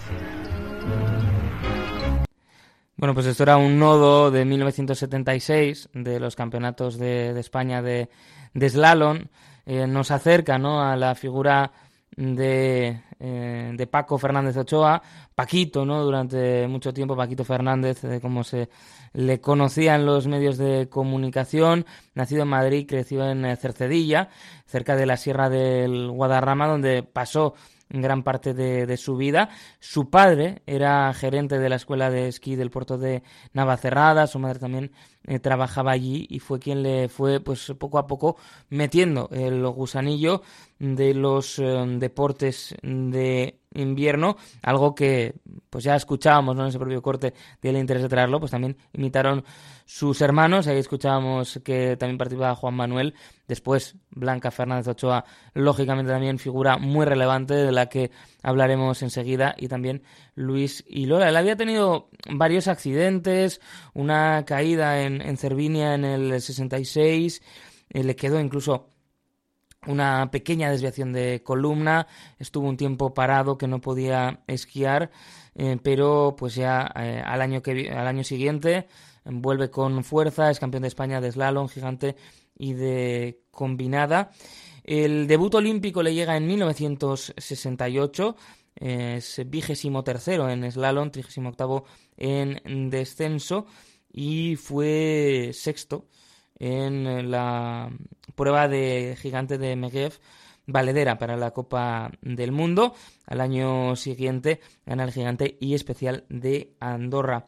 Bueno, 2.98 3.14
pues 3.14 3.28
esto 3.28 3.44
era 3.44 3.58
un 3.58 3.80
nodo 3.80 4.30
de 4.30 4.44
1976 4.44 5.90
de 5.94 6.20
los 6.20 6.36
campeonatos 6.36 6.98
de, 6.98 7.40
España 7.40 7.82
de, 7.82 8.10
de 8.54 8.70
slalom. 8.70 9.20
Eh, 9.66 9.88
nos 9.88 10.12
acerca 10.12 10.58
¿no? 10.58 10.82
a 10.82 10.98
la 10.98 11.16
figura 11.16 11.72
de, 12.18 13.02
eh, 13.20 13.72
de, 13.74 13.88
Paco 13.88 14.18
Fernández 14.18 14.58
Ochoa, 14.58 15.02
Paquito, 15.34 15.86
¿no? 15.86 16.04
Durante 16.04 16.68
mucho 16.68 16.94
tiempo, 16.94 17.16
Paquito 17.16 17.46
Fernández, 17.46 18.02
de 18.02 18.20
como 18.20 18.44
se 18.44 18.68
le 19.14 19.42
conocía 19.42 19.96
en 19.96 20.06
los 20.06 20.28
medios 20.28 20.58
de 20.58 20.88
comunicación, 20.90 21.86
nacido 22.14 22.44
en 22.44 22.50
Madrid, 22.50 22.86
creció 22.88 23.30
en 23.30 23.46
eh, 23.46 23.56
Cercedilla, 23.56 24.30
cerca 24.66 24.96
de 24.96 25.06
la 25.06 25.18
Sierra 25.18 25.50
del 25.50 26.10
Guadarrama, 26.10 26.68
donde 26.68 27.04
pasó 27.04 27.56
gran 27.90 28.24
parte 28.24 28.54
de, 28.54 28.98
su 28.98 29.16
vida. 29.18 29.50
Su 29.80 30.10
padre 30.10 30.62
era 30.66 31.12
gerente 31.14 31.58
de 31.58 31.70
la 31.70 31.76
escuela 31.76 32.10
de 32.10 32.28
esquí 32.28 32.56
del 32.56 32.70
puerto 32.70 32.98
de 32.98 33.24
Navacerrada, 33.54 34.28
su 34.28 34.40
madre 34.40 34.60
también 34.60 34.92
eh, 35.24 35.40
trabajaba 35.40 35.92
allí 35.92 36.28
y 36.30 36.40
fue 36.40 36.60
quien 36.60 36.84
le 36.84 37.10
fue 37.10 37.40
pues 37.40 37.74
poco 37.78 37.98
a 37.98 38.08
poco 38.08 38.38
metiendo 38.70 39.30
el 39.32 39.66
gusanillo 39.68 40.42
de 40.78 41.14
los 41.14 41.60
eh, 41.60 41.64
deportes 41.98 42.76
de 42.82 43.60
invierno, 43.74 44.38
algo 44.62 44.96
que 44.96 45.36
pues 45.70 45.84
ya 45.84 45.96
escuchábamos 45.96 46.56
¿no? 46.56 46.64
en 46.64 46.70
ese 46.70 46.80
propio 46.80 47.02
corte 47.02 47.34
del 47.62 47.78
interés 47.78 48.04
de 48.04 48.10
traerlo, 48.10 48.40
pues 48.40 48.52
también 48.52 48.78
imitaron 48.94 49.44
sus 49.86 50.22
hermanos, 50.22 50.68
ahí 50.68 50.78
escuchábamos 50.78 51.60
que 51.64 51.98
también 51.98 52.18
participaba 52.18 52.56
Juan 52.56 52.76
Manuel, 52.76 53.14
después 53.50 53.96
Blanca 54.12 54.52
Fernández 54.52 54.88
Ochoa, 54.88 55.26
lógicamente 55.56 56.12
también 56.12 56.38
figura 56.38 56.78
muy 56.78 57.06
relevante 57.06 57.56
de 57.56 57.72
la 57.72 57.90
que 57.90 58.12
hablaremos 58.44 59.02
enseguida, 59.02 59.56
y 59.58 59.68
también 59.68 60.04
Luis 60.36 60.86
y 60.88 61.08
Lola. 61.08 61.28
Él 61.28 61.36
había 61.36 61.58
tenido 61.58 62.10
varios 62.30 62.68
accidentes, 62.68 63.60
una 63.96 64.46
caída 64.46 65.02
en, 65.02 65.22
en 65.22 65.36
Cervinia 65.36 65.96
en 65.96 66.06
el 66.06 66.40
66, 66.40 67.42
eh, 67.90 68.04
le 68.04 68.16
quedó 68.16 68.40
incluso 68.40 68.92
una 69.88 70.30
pequeña 70.30 70.70
desviación 70.70 71.12
de 71.12 71.42
columna, 71.44 72.06
estuvo 72.38 72.70
un 72.70 72.78
tiempo 72.78 73.16
parado 73.16 73.58
que 73.58 73.68
no 73.68 73.82
podía 73.82 74.42
esquiar, 74.46 75.10
eh, 75.56 75.80
pero 75.82 76.36
pues 76.38 76.54
ya 76.54 76.92
eh, 76.96 77.24
al, 77.26 77.42
año 77.42 77.64
que, 77.64 77.90
al 77.90 78.06
año 78.06 78.24
siguiente 78.24 78.88
vuelve 79.26 79.72
con 79.72 80.04
fuerza, 80.04 80.52
es 80.52 80.60
campeón 80.60 80.84
de 80.84 80.90
España 80.90 81.20
de 81.20 81.32
slalom 81.32 81.68
gigante 81.68 82.16
y 82.60 82.74
de 82.74 83.42
combinada. 83.50 84.30
El 84.84 85.26
debut 85.26 85.56
olímpico 85.56 86.04
le 86.04 86.14
llega 86.14 86.38
en 86.38 86.46
1968, 86.46 88.36
es 88.76 89.42
vigésimo 89.48 90.04
tercero 90.04 90.48
en 90.50 90.72
slalom, 90.72 91.10
trigésimo 91.10 91.50
octavo 91.50 91.86
en 92.18 92.92
descenso 92.92 93.66
y 94.12 94.56
fue 94.56 95.50
sexto 95.54 96.06
en 96.60 97.32
la 97.32 97.90
prueba 98.36 98.68
de 98.68 99.18
gigante 99.20 99.58
de 99.58 99.76
Megev 99.76 100.20
valedera 100.72 101.18
para 101.18 101.36
la 101.36 101.52
Copa 101.52 102.12
del 102.22 102.52
Mundo. 102.52 102.94
Al 103.26 103.42
año 103.42 103.96
siguiente 103.96 104.60
gana 104.86 105.04
el 105.04 105.12
gigante 105.12 105.58
y 105.60 105.74
especial 105.74 106.26
de 106.30 106.76
Andorra. 106.80 107.48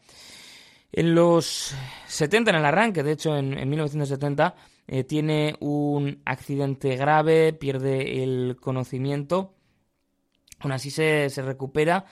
En 0.91 1.15
los 1.15 1.73
70, 2.07 2.51
en 2.51 2.57
el 2.57 2.65
arranque, 2.65 3.03
de 3.03 3.13
hecho 3.13 3.37
en, 3.37 3.69
1970, 3.69 4.55
eh, 4.87 5.03
tiene 5.03 5.55
un 5.59 6.21
accidente 6.25 6.95
grave, 6.95 7.53
pierde 7.53 8.23
el 8.23 8.57
conocimiento. 8.59 9.55
Aún 10.59 10.73
así 10.73 10.91
se, 10.91 11.29
se 11.29 11.41
recupera 11.41 12.05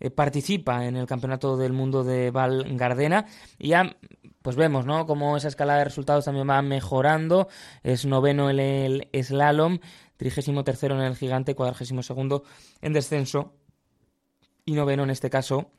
eh, 0.00 0.10
participa 0.10 0.86
en 0.86 0.96
el 0.96 1.06
Campeonato 1.06 1.56
del 1.56 1.72
Mundo 1.72 2.04
de 2.04 2.30
Val 2.30 2.64
Gardena 2.76 3.26
y 3.58 3.68
ya 3.68 3.96
pues 4.42 4.56
vemos, 4.56 4.84
¿no? 4.84 5.06
Como 5.06 5.36
esa 5.36 5.48
escala 5.48 5.76
de 5.76 5.84
resultados 5.84 6.26
también 6.26 6.48
va 6.48 6.60
mejorando. 6.60 7.48
Es 7.82 8.04
noveno 8.04 8.50
en 8.50 8.60
el 8.60 9.08
slalom, 9.14 9.78
trigésimo 10.18 10.64
tercero 10.64 10.94
en 10.96 11.02
el 11.02 11.16
gigante, 11.16 11.54
cuadragésimo 11.54 12.02
segundo 12.02 12.44
en 12.82 12.92
descenso 12.92 13.54
y 14.66 14.72
noveno 14.72 15.04
en 15.04 15.10
este 15.10 15.30
caso 15.30 15.70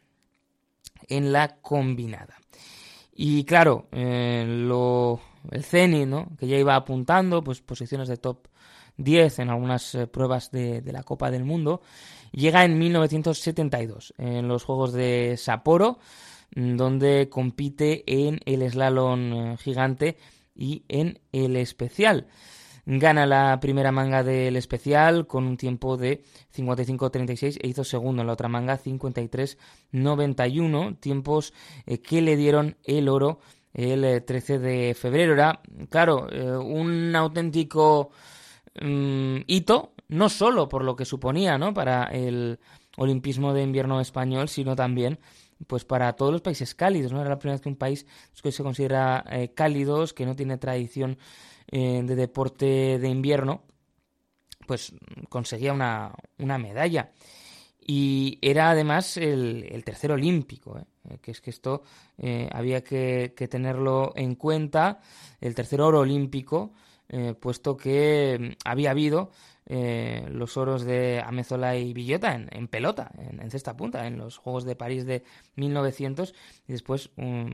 en 1.08 1.32
la 1.32 1.58
combinada. 1.58 2.38
Y 3.16 3.46
claro, 3.46 3.88
eh, 3.94 4.46
lo, 4.46 5.22
el 5.50 5.64
CENI, 5.64 6.06
¿no? 6.06 6.28
Que 6.38 6.48
ya 6.48 6.58
iba 6.58 6.76
apuntando, 6.76 7.42
pues 7.42 7.62
posiciones 7.62 8.10
de 8.10 8.18
top 8.18 8.48
10 8.98 9.40
en 9.40 9.50
algunas 9.50 9.96
eh, 9.96 10.08
pruebas 10.08 10.52
de, 10.52 10.82
de, 10.82 10.92
la 10.92 11.04
Copa 11.04 11.32
del 11.32 11.46
Mundo. 11.46 11.82
Llega 12.34 12.66
en 12.66 12.78
1972 12.78 14.14
en 14.18 14.50
los 14.50 14.66
Juegos 14.66 14.92
de 14.92 15.36
Sapporo, 15.38 16.00
mm, 16.56 16.76
donde 16.76 17.30
compite 17.30 18.04
en 18.06 18.42
el 18.46 18.70
slalom 18.70 19.34
eh, 19.34 19.58
gigante 19.58 20.18
y 20.54 20.84
en 20.90 21.20
el 21.32 21.56
especial. 21.56 22.28
Gana 22.86 23.26
la 23.26 23.60
primera 23.60 23.92
manga 23.92 24.24
del 24.24 24.56
especial 24.56 25.28
con 25.28 25.46
un 25.48 25.58
tiempo 25.58 25.98
de 25.98 26.24
55-36 26.56 27.58
e 27.62 27.68
hizo 27.68 27.84
segundo 27.84 28.22
en 28.22 28.28
la 28.28 28.34
otra 28.34 28.48
manga 28.48 28.80
53-91, 28.80 31.00
tiempos 31.00 31.54
eh, 31.86 32.00
que 32.00 32.22
le 32.22 32.38
dieron 32.38 32.78
el 32.84 33.10
oro 33.10 33.40
el 33.74 34.24
13 34.24 34.60
de 34.60 34.94
febrero. 34.94 35.34
Era, 35.34 35.62
claro, 35.90 36.28
un 36.64 37.16
auténtico 37.16 38.12
Mm, 38.82 39.44
hito, 39.48 39.94
no 40.10 40.28
solo 40.28 40.68
por 40.68 40.84
lo 40.84 40.96
que 40.96 41.06
suponía 41.06 41.58
¿no? 41.58 41.74
para 41.74 42.06
el 42.06 42.60
olimpismo 42.98 43.54
de 43.54 43.64
invierno 43.64 44.02
español, 44.02 44.50
sino 44.50 44.76
también 44.76 45.20
pues 45.68 45.86
para 45.86 46.14
todos 46.14 46.34
los 46.34 46.42
países 46.42 46.76
cálidos. 46.76 47.14
¿no? 47.14 47.22
Era 47.22 47.30
la 47.30 47.40
primera 47.40 47.56
vez 47.56 47.62
que 47.62 47.70
un 47.70 47.78
país 47.78 48.06
que 48.44 48.52
se 48.52 48.64
considera 48.64 49.24
eh, 49.32 49.54
cálidos, 49.54 50.14
que 50.14 50.26
no 50.26 50.36
tiene 50.36 50.58
tradición 50.58 51.18
eh, 51.72 52.02
de 52.04 52.16
deporte 52.16 53.00
de 53.00 53.10
invierno, 53.10 53.64
pues 54.68 54.94
conseguía 55.30 55.74
una, 55.74 56.14
una 56.40 56.58
medalla. 56.58 57.12
Y 57.88 58.40
era 58.42 58.72
además 58.72 59.18
el, 59.18 59.68
el 59.70 59.84
tercer 59.84 60.12
olímpico, 60.12 60.80
¿eh? 60.80 61.18
que 61.22 61.32
es 61.32 61.42
que 61.42 61.52
esto 61.52 61.84
había 62.52 62.84
que, 62.84 63.32
tenerlo 63.48 64.14
en 64.16 64.34
cuenta, 64.34 65.02
el 65.40 65.54
tercer 65.54 65.82
oro 65.82 66.00
olímpico, 66.00 66.74
eh, 67.08 67.36
puesto 67.40 67.78
que 67.78 68.58
había 68.66 68.92
habido 68.92 69.30
eh, 69.68 70.28
los 70.30 70.58
oros 70.58 70.84
de 70.84 71.22
Amezola 71.26 71.76
y 71.76 71.94
Villota 71.94 72.34
en, 72.34 72.68
pelota, 72.68 73.12
en, 73.18 73.50
cesta 73.50 73.76
punta, 73.76 74.06
en 74.08 74.18
los 74.18 74.38
Juegos 74.38 74.64
de 74.66 74.76
París 74.76 75.06
de 75.06 75.24
1900 75.56 76.34
y 76.68 76.72
después 76.72 77.10
um, 77.18 77.52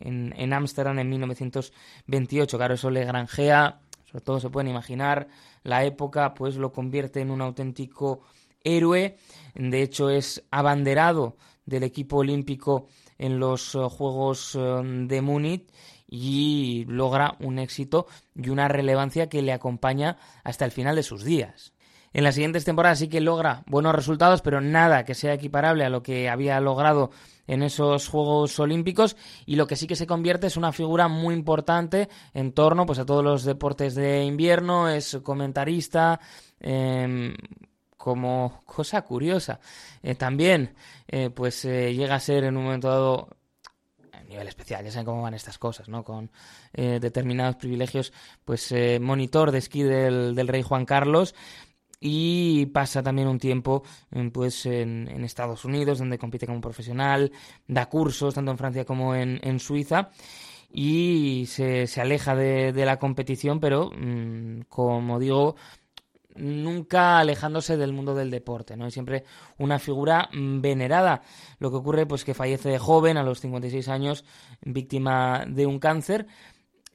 en 0.00 0.52
Ámsterdam 0.52 0.98
en, 0.98 1.10
1928. 1.10 2.56
Claro, 2.56 2.74
eso 2.74 2.90
le 2.90 3.04
granjea 3.04 3.80
sobre 4.10 4.24
todo 4.24 4.40
se 4.40 4.50
pueden 4.50 4.68
imaginar, 4.68 5.28
la 5.62 5.84
época 5.84 6.34
pues 6.34 6.56
lo 6.56 6.72
convierte 6.72 7.20
en 7.20 7.30
un 7.30 7.40
auténtico 7.40 8.22
héroe, 8.64 9.16
de 9.54 9.82
hecho 9.82 10.10
es 10.10 10.44
abanderado 10.50 11.36
del 11.64 11.84
equipo 11.84 12.16
olímpico 12.16 12.88
en 13.18 13.38
los 13.38 13.74
eh, 13.74 13.78
Juegos 13.78 14.56
eh, 14.56 14.82
de 15.06 15.22
Múnich 15.22 15.70
y 16.10 16.84
logra 16.88 17.36
un 17.38 17.60
éxito 17.60 18.06
y 18.34 18.50
una 18.50 18.66
relevancia 18.66 19.28
que 19.28 19.42
le 19.42 19.52
acompaña 19.52 20.16
hasta 20.42 20.64
el 20.64 20.72
final 20.72 20.96
de 20.96 21.04
sus 21.04 21.24
días. 21.24 21.72
En 22.12 22.24
las 22.24 22.34
siguientes 22.34 22.64
temporadas 22.64 22.98
sí 22.98 23.08
que 23.08 23.20
logra 23.20 23.62
buenos 23.66 23.94
resultados, 23.94 24.42
pero 24.42 24.60
nada 24.60 25.04
que 25.04 25.14
sea 25.14 25.34
equiparable 25.34 25.84
a 25.84 25.90
lo 25.90 26.02
que 26.02 26.28
había 26.28 26.58
logrado 26.58 27.12
en 27.46 27.62
esos 27.62 28.08
Juegos 28.08 28.58
Olímpicos 28.58 29.16
y 29.46 29.54
lo 29.54 29.68
que 29.68 29.76
sí 29.76 29.86
que 29.86 29.94
se 29.94 30.08
convierte 30.08 30.48
es 30.48 30.56
una 30.56 30.72
figura 30.72 31.06
muy 31.06 31.34
importante 31.34 32.08
en 32.34 32.52
torno 32.52 32.84
pues, 32.84 32.98
a 32.98 33.06
todos 33.06 33.22
los 33.22 33.44
deportes 33.44 33.94
de 33.94 34.24
invierno, 34.24 34.88
es 34.88 35.20
comentarista, 35.22 36.18
em, 36.58 37.36
como 37.96 38.62
cosa 38.64 39.02
curiosa. 39.02 39.60
Eh, 40.02 40.16
también 40.16 40.74
eh, 41.06 41.30
pues 41.30 41.64
eh, 41.64 41.94
llega 41.94 42.16
a 42.16 42.20
ser 42.20 42.44
en 42.44 42.56
un 42.56 42.64
momento 42.64 42.88
dado 42.88 43.28
nivel 44.30 44.48
especial, 44.48 44.84
ya 44.84 44.90
saben 44.90 45.06
cómo 45.06 45.22
van 45.22 45.34
estas 45.34 45.58
cosas, 45.58 45.88
¿no? 45.88 46.04
Con 46.04 46.30
determinados 46.72 47.56
privilegios, 47.56 48.12
pues 48.44 48.74
monitor 49.00 49.50
de 49.50 49.58
esquí 49.58 49.82
del, 49.82 50.34
del 50.34 50.48
rey 50.48 50.62
Juan 50.62 50.86
Carlos, 50.86 51.34
y 52.00 52.66
pasa 52.66 53.02
también 53.02 53.28
un 53.28 53.38
tiempo 53.38 53.82
pues 54.32 54.64
en, 54.66 55.08
Estados 55.22 55.64
Unidos 55.66 55.98
donde 55.98 56.18
compite 56.18 56.46
como 56.46 56.60
profesional, 56.60 57.30
da 57.68 57.86
cursos 57.86 58.34
tanto 58.34 58.50
en 58.50 58.58
Francia 58.58 58.84
como 58.86 59.14
en, 59.14 59.60
Suiza 59.60 60.10
y 60.72 61.44
se, 61.46 61.86
se 61.86 62.00
aleja 62.00 62.34
de, 62.34 62.72
de, 62.72 62.86
la 62.86 62.98
competición 62.98 63.60
pero 63.60 63.90
mm, 63.90 64.62
como 64.68 65.18
digo 65.18 65.56
nunca 66.36 67.18
alejándose 67.18 67.76
del 67.76 67.92
mundo 67.92 68.14
del 68.14 68.30
deporte, 68.30 68.76
¿no? 68.76 68.86
Es 68.86 68.94
siempre 68.94 69.24
una 69.58 69.78
figura 69.78 70.28
mm, 70.32 70.60
venerada. 70.60 71.22
Lo 71.58 71.70
que 71.70 71.76
ocurre 71.76 72.06
pues 72.06 72.24
que 72.24 72.34
fallece 72.34 72.68
de 72.68 72.78
joven 72.78 73.16
a 73.16 73.22
los 73.22 73.40
56 73.40 73.88
años 73.88 74.24
víctima 74.62 75.44
de 75.46 75.66
un 75.66 75.78
cáncer 75.78 76.26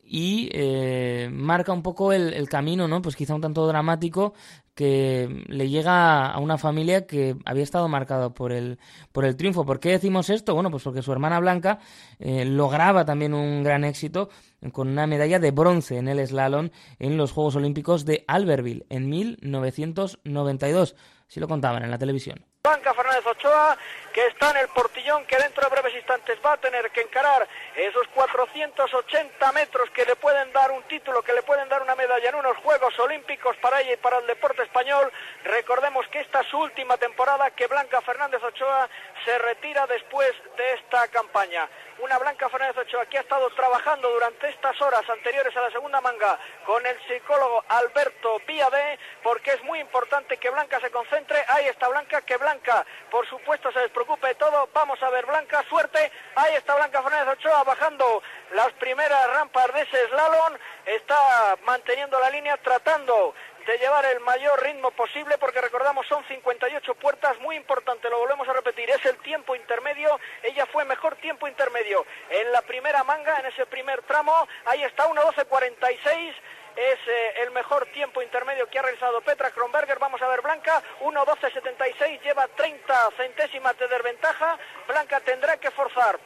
y 0.04 0.50
eh, 0.52 1.30
marca 1.32 1.74
un 1.74 1.82
poco 1.82 2.14
el, 2.14 2.48
camino, 2.48 2.88
¿no? 2.88 3.02
Pues 3.02 3.16
quizá 3.16 3.34
un 3.34 3.42
tanto 3.42 3.66
dramático 3.68 4.34
que 4.76 5.44
le 5.48 5.70
llega 5.70 6.28
a 6.28 6.38
una 6.40 6.58
familia 6.58 7.08
que 7.08 7.38
había 7.46 7.64
estado 7.64 7.88
marcada 7.88 8.30
por 8.30 8.52
el, 8.52 8.78
por 9.14 9.24
el 9.26 9.38
triunfo. 9.38 9.66
¿Por 9.66 9.80
qué 9.80 9.90
decimos 9.90 10.30
esto? 10.30 10.54
Bueno, 10.54 10.70
pues 10.70 10.84
porque 10.84 11.02
su 11.02 11.12
hermana 11.14 11.40
Blanca 11.40 11.80
eh, 12.20 12.44
lograba 12.44 13.06
también 13.06 13.34
un 13.34 13.64
gran 13.64 13.86
éxito 13.86 14.30
con 14.74 14.90
una 14.90 15.08
medalla 15.08 15.40
de 15.40 15.52
bronce 15.52 15.98
en 15.98 16.10
el 16.10 16.26
slalom 16.28 16.70
en 17.00 17.18
los 17.18 17.32
Juegos 17.32 17.56
Olímpicos 17.56 18.06
de 18.06 18.26
Albertville 18.28 18.86
en 18.90 19.10
1992. 19.10 20.96
Así 21.28 21.40
lo 21.40 21.48
contaban 21.48 21.84
en 21.84 21.92
la 21.92 21.98
televisión. 21.98 22.46
Blanca 22.64 22.94
Fernández 22.94 23.26
Ochoa, 23.28 23.78
que 24.16 24.28
está 24.28 24.52
en 24.52 24.58
el 24.58 24.70
portillón, 24.70 25.26
que 25.26 25.36
dentro 25.36 25.62
de 25.62 25.76
breves 25.76 25.94
instantes 25.94 26.40
va 26.40 26.54
a 26.54 26.58
tener 26.58 26.90
que 26.92 27.02
encarar 27.02 27.46
esos 27.76 28.08
480 28.14 29.52
metros 29.52 29.90
que 29.90 30.06
le 30.06 30.16
pueden 30.16 30.54
dar 30.54 30.72
un 30.72 30.82
título, 30.84 31.22
que 31.22 31.34
le 31.34 31.44
pueden 31.44 31.68
dar 31.68 31.82
una 31.82 31.96
medalla 31.96 32.30
en 32.30 32.36
unos 32.36 32.56
Juegos 32.60 32.98
Olímpicos 32.98 33.58
para 33.58 33.82
ella 33.82 33.92
y 33.92 33.98
para 33.98 34.20
el 34.20 34.28
deporte 34.28 34.64
español. 34.64 35.12
Recordemos 35.44 36.08
que 36.08 36.22
esta 36.22 36.40
es 36.40 36.48
su 36.48 36.58
última 36.58 36.96
temporada, 36.96 37.52
que 37.52 37.68
Blanca 37.68 38.00
Fernández 38.00 38.42
Ochoa 38.42 38.88
se 39.26 39.38
retira 39.38 39.86
después 39.86 40.32
de 40.56 40.74
esta 40.76 41.10
campaña 41.10 41.68
una 42.06 42.20
Blanca 42.20 42.48
Fernández 42.50 42.78
Ochoa 42.78 43.08
que 43.08 43.18
ha 43.18 43.22
estado 43.22 43.50
trabajando 43.56 44.08
durante 44.12 44.48
estas 44.48 44.80
horas 44.80 45.02
anteriores 45.10 45.58
a 45.58 45.62
la 45.62 45.72
segunda 45.72 46.00
manga 46.02 46.38
con 46.64 46.86
el 46.86 46.96
psicólogo 47.08 47.64
Alberto 47.68 48.40
Víade, 48.46 49.00
porque 49.24 49.54
es 49.54 49.64
muy 49.64 49.80
importante 49.80 50.38
que 50.38 50.52
Blanca 50.52 50.80
se 50.80 50.92
concentre. 50.92 51.44
Ahí 51.48 51.66
está 51.66 51.88
Blanca, 51.88 52.22
que 52.22 52.38
Blanca, 52.38 52.86
por 53.10 53.28
supuesto, 53.28 53.72
se 53.72 53.80
despreocupe 53.80 54.28
de 54.28 54.36
todo. 54.36 54.70
Vamos 54.72 55.02
a 55.02 55.10
ver 55.10 55.26
Blanca, 55.26 55.64
suerte. 55.68 56.12
Ahí 56.36 56.54
está 56.54 56.76
Blanca 56.76 57.02
Fernández 57.02 57.34
Ochoa 57.40 57.64
bajando 57.64 58.22
las 58.52 58.72
primeras 58.74 59.28
rampas 59.34 59.74
de 59.74 59.82
ese 59.82 60.08
slalom. 60.10 60.54
Está 60.86 61.58
manteniendo 61.64 62.20
la 62.20 62.30
línea, 62.30 62.56
tratando 62.58 63.34
de 63.66 63.78
llevar 63.78 64.06
el 64.06 64.20
mayor 64.20 64.62
ritmo 64.64 64.92
posible, 64.92 65.38
porque 65.38 65.62
recordamos 65.62 66.06
son 66.08 66.24
58 66.28 66.96
puertas, 66.96 67.40
muy 67.40 67.56
importante, 67.56 68.10
lo 68.10 68.20
volvemos 68.20 68.48
a 68.48 68.54
repetir, 68.54 68.90
es 68.90 69.06
el 69.06 69.18
tiempo 69.18 69.56
intermedio, 69.56 70.20
ella 70.44 70.66
fue 70.68 70.86
mejor 70.86 71.16
tiempo 71.16 71.48
intermedio 71.48 72.06
en 72.30 72.52
la 72.52 72.62
primera 72.62 73.04
manga, 73.04 73.40
en 73.40 73.48
ese 73.48 73.66
primer 73.66 74.02
tramo, 74.04 74.48
ahí 74.66 74.84
está 74.84 75.08
1.12.46, 75.08 76.34
es 76.76 77.00
eh, 77.08 77.34
el 77.44 77.52
mejor 77.52 77.86
tiempo 77.88 78.22
intermedio 78.22 78.68
que 78.68 78.80
ha 78.80 78.82
realizado 78.82 79.22
Petra 79.22 79.50
Kronberger. 79.52 79.98
Vamos 79.98 80.22
a 80.22 80.28
ver 80.28 80.42
Blanca, 80.42 80.84
1.12.76, 81.02 82.22
lleva 82.22 82.48
30 82.50 83.12
centésimas 83.16 83.78
de 83.80 83.88
desventaja. 83.88 84.60
Blanca 84.86 85.22
tendrá 85.22 85.56
que 85.58 85.72
forzar 85.72 86.20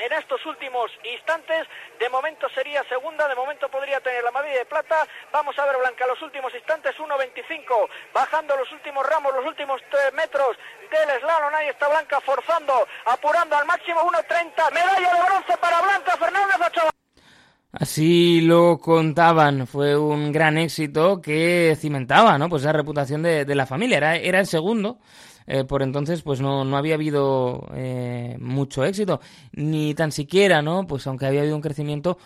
en 0.00 0.12
estos 0.12 0.44
últimos 0.46 0.90
instantes. 1.04 1.66
De 1.98 2.08
momento 2.08 2.48
sería 2.54 2.82
segunda, 2.84 3.28
de 3.28 3.34
momento 3.34 3.68
podría 3.68 4.00
tener 4.00 4.24
la 4.24 4.30
medalla 4.30 4.58
de 4.58 4.64
plata. 4.64 5.06
Vamos 5.32 5.58
a 5.58 5.66
ver 5.66 5.76
Blanca 5.78 6.06
los 6.06 6.20
últimos 6.22 6.52
instantes, 6.54 6.96
1.25, 6.96 7.88
bajando 8.14 8.56
los 8.56 8.70
últimos 8.72 9.06
ramos, 9.06 9.34
los 9.34 9.46
últimos 9.46 9.80
tres 9.90 10.12
metros 10.14 10.56
del 10.90 11.20
slalom. 11.20 11.54
Ahí 11.54 11.68
está 11.68 11.88
Blanca 11.88 12.20
forzando, 12.20 12.86
apurando 13.04 13.56
al 13.56 13.66
máximo 13.66 14.00
1.30. 14.00 14.72
Medalla 14.72 15.14
de 15.14 15.22
bronce 15.22 15.56
para 15.58 15.82
Blanca 15.82 16.16
Fernández 16.16 16.56
Ochoa. 16.66 16.90
Así 17.72 18.40
lo 18.40 18.78
contaban, 18.78 19.68
fue 19.68 19.96
un 19.96 20.32
gran 20.32 20.58
éxito 20.58 21.20
que 21.22 21.76
cimentaba, 21.78 22.36
¿no? 22.36 22.48
Pues 22.48 22.62
esa 22.62 22.72
reputación 22.72 23.22
de, 23.22 23.54
la 23.54 23.64
familia, 23.64 24.16
era 24.16 24.40
el 24.40 24.46
segundo 24.46 24.98
eh, 25.52 25.64
por 25.64 25.82
entonces 25.82 26.22
pues 26.22 26.40
no, 26.40 26.64
no 26.64 26.76
había 26.76 26.94
habido 26.94 27.66
eh, 27.74 28.36
mucho 28.38 28.84
éxito, 28.84 29.20
ni 29.50 29.94
tan 29.94 30.12
siquiera, 30.12 30.62
¿no? 30.62 30.86
Pues 30.86 31.04
aunque 31.08 31.26
había 31.26 31.40
habido 31.40 31.56
un 31.56 31.60
crecimiento, 31.60 32.18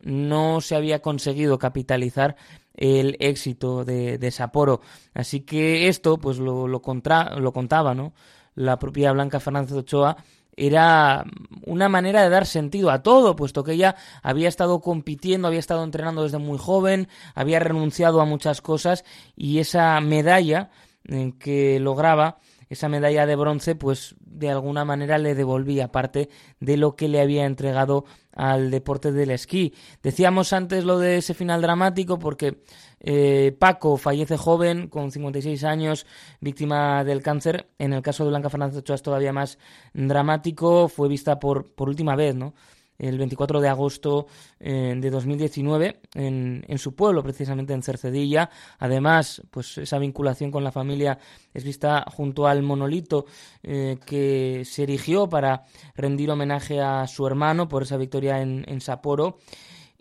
no 0.00 0.62
se 0.62 0.76
había 0.76 1.02
conseguido 1.02 1.58
capitalizar 1.58 2.36
el 2.72 3.18
éxito 3.20 3.84
de, 3.84 4.16
de 4.16 4.30
Sapporo. 4.30 4.80
Así 5.12 5.40
que 5.40 5.88
esto, 5.88 6.16
pues 6.16 6.38
lo, 6.38 6.66
lo, 6.68 6.80
contra, 6.80 7.38
lo 7.38 7.52
contaba, 7.52 7.94
¿no? 7.94 8.14
La 8.54 8.78
propia 8.78 9.12
Blanca 9.12 9.40
Fernández 9.40 9.72
Ochoa 9.72 10.16
era 10.56 11.26
una 11.66 11.90
manera 11.90 12.22
de 12.22 12.30
dar 12.30 12.46
sentido 12.46 12.90
a 12.90 13.02
todo, 13.02 13.36
puesto 13.36 13.62
que 13.62 13.72
ella 13.72 13.96
había 14.22 14.48
estado 14.48 14.80
compitiendo, 14.80 15.48
había 15.48 15.60
estado 15.60 15.84
entrenando 15.84 16.22
desde 16.22 16.38
muy 16.38 16.56
joven, 16.56 17.08
había 17.34 17.58
renunciado 17.58 18.22
a 18.22 18.24
muchas 18.24 18.62
cosas 18.62 19.04
y 19.36 19.58
esa 19.58 20.00
medalla 20.00 20.70
eh, 21.04 21.34
que 21.38 21.78
lograba 21.78 22.38
esa 22.70 22.88
medalla 22.88 23.26
de 23.26 23.36
bronce, 23.36 23.74
pues 23.74 24.14
de 24.20 24.48
alguna 24.48 24.84
manera 24.84 25.18
le 25.18 25.34
devolvía 25.34 25.92
parte 25.92 26.30
de 26.60 26.76
lo 26.76 26.94
que 26.94 27.08
le 27.08 27.20
había 27.20 27.44
entregado 27.44 28.04
al 28.32 28.70
deporte 28.70 29.10
del 29.10 29.32
esquí. 29.32 29.74
Decíamos 30.02 30.52
antes 30.52 30.84
lo 30.84 30.98
de 31.00 31.18
ese 31.18 31.34
final 31.34 31.60
dramático 31.60 32.18
porque 32.20 32.62
eh, 33.00 33.56
Paco 33.58 33.96
fallece 33.96 34.36
joven, 34.36 34.86
con 34.86 35.10
56 35.10 35.64
años, 35.64 36.06
víctima 36.40 37.02
del 37.02 37.22
cáncer. 37.22 37.68
En 37.78 37.92
el 37.92 38.02
caso 38.02 38.22
de 38.22 38.30
Blanca 38.30 38.50
Fernández 38.50 38.78
Ochoa 38.78 38.94
es 38.94 39.02
todavía 39.02 39.32
más 39.32 39.58
dramático. 39.92 40.88
Fue 40.88 41.08
vista 41.08 41.40
por, 41.40 41.74
por 41.74 41.88
última 41.88 42.14
vez, 42.14 42.36
¿no? 42.36 42.54
El 43.00 43.18
24 43.18 43.60
de 43.60 43.68
agosto 43.68 44.26
eh, 44.58 44.94
de 44.96 45.10
2019 45.10 46.00
en, 46.14 46.64
en, 46.68 46.78
su 46.78 46.94
pueblo, 46.94 47.22
precisamente 47.22 47.72
en 47.72 47.82
Cercedilla. 47.82 48.50
Además, 48.78 49.42
pues 49.50 49.78
esa 49.78 49.98
vinculación 49.98 50.50
con 50.50 50.62
la 50.62 50.70
familia 50.70 51.18
es 51.54 51.64
vista 51.64 52.04
junto 52.08 52.46
al 52.46 52.62
monolito 52.62 53.24
eh, 53.62 53.98
que 54.04 54.62
se 54.64 54.82
erigió 54.82 55.28
para 55.28 55.64
rendir 55.94 56.30
homenaje 56.30 56.80
a 56.80 57.06
su 57.06 57.26
hermano 57.26 57.68
por 57.68 57.82
esa 57.82 57.96
victoria 57.96 58.40
en, 58.42 58.64
en 58.68 58.80
Sapporo 58.80 59.38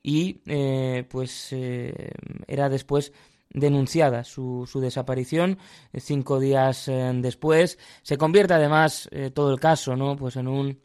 y 0.04 0.42
eh, 0.46 1.06
pues 1.10 1.54
era 2.48 2.70
después 2.70 3.12
denunciada 3.50 4.24
su, 4.24 4.68
su 4.72 4.80
desaparición 4.80 5.58
cinco 5.94 6.40
días 6.40 6.90
después 7.16 7.78
se 8.02 8.18
convierte 8.18 8.54
además 8.54 9.10
todo 9.34 9.52
el 9.52 9.60
caso 9.60 9.98
no 9.98 10.16
pues 10.16 10.38
en 10.38 10.48
un 10.48 10.80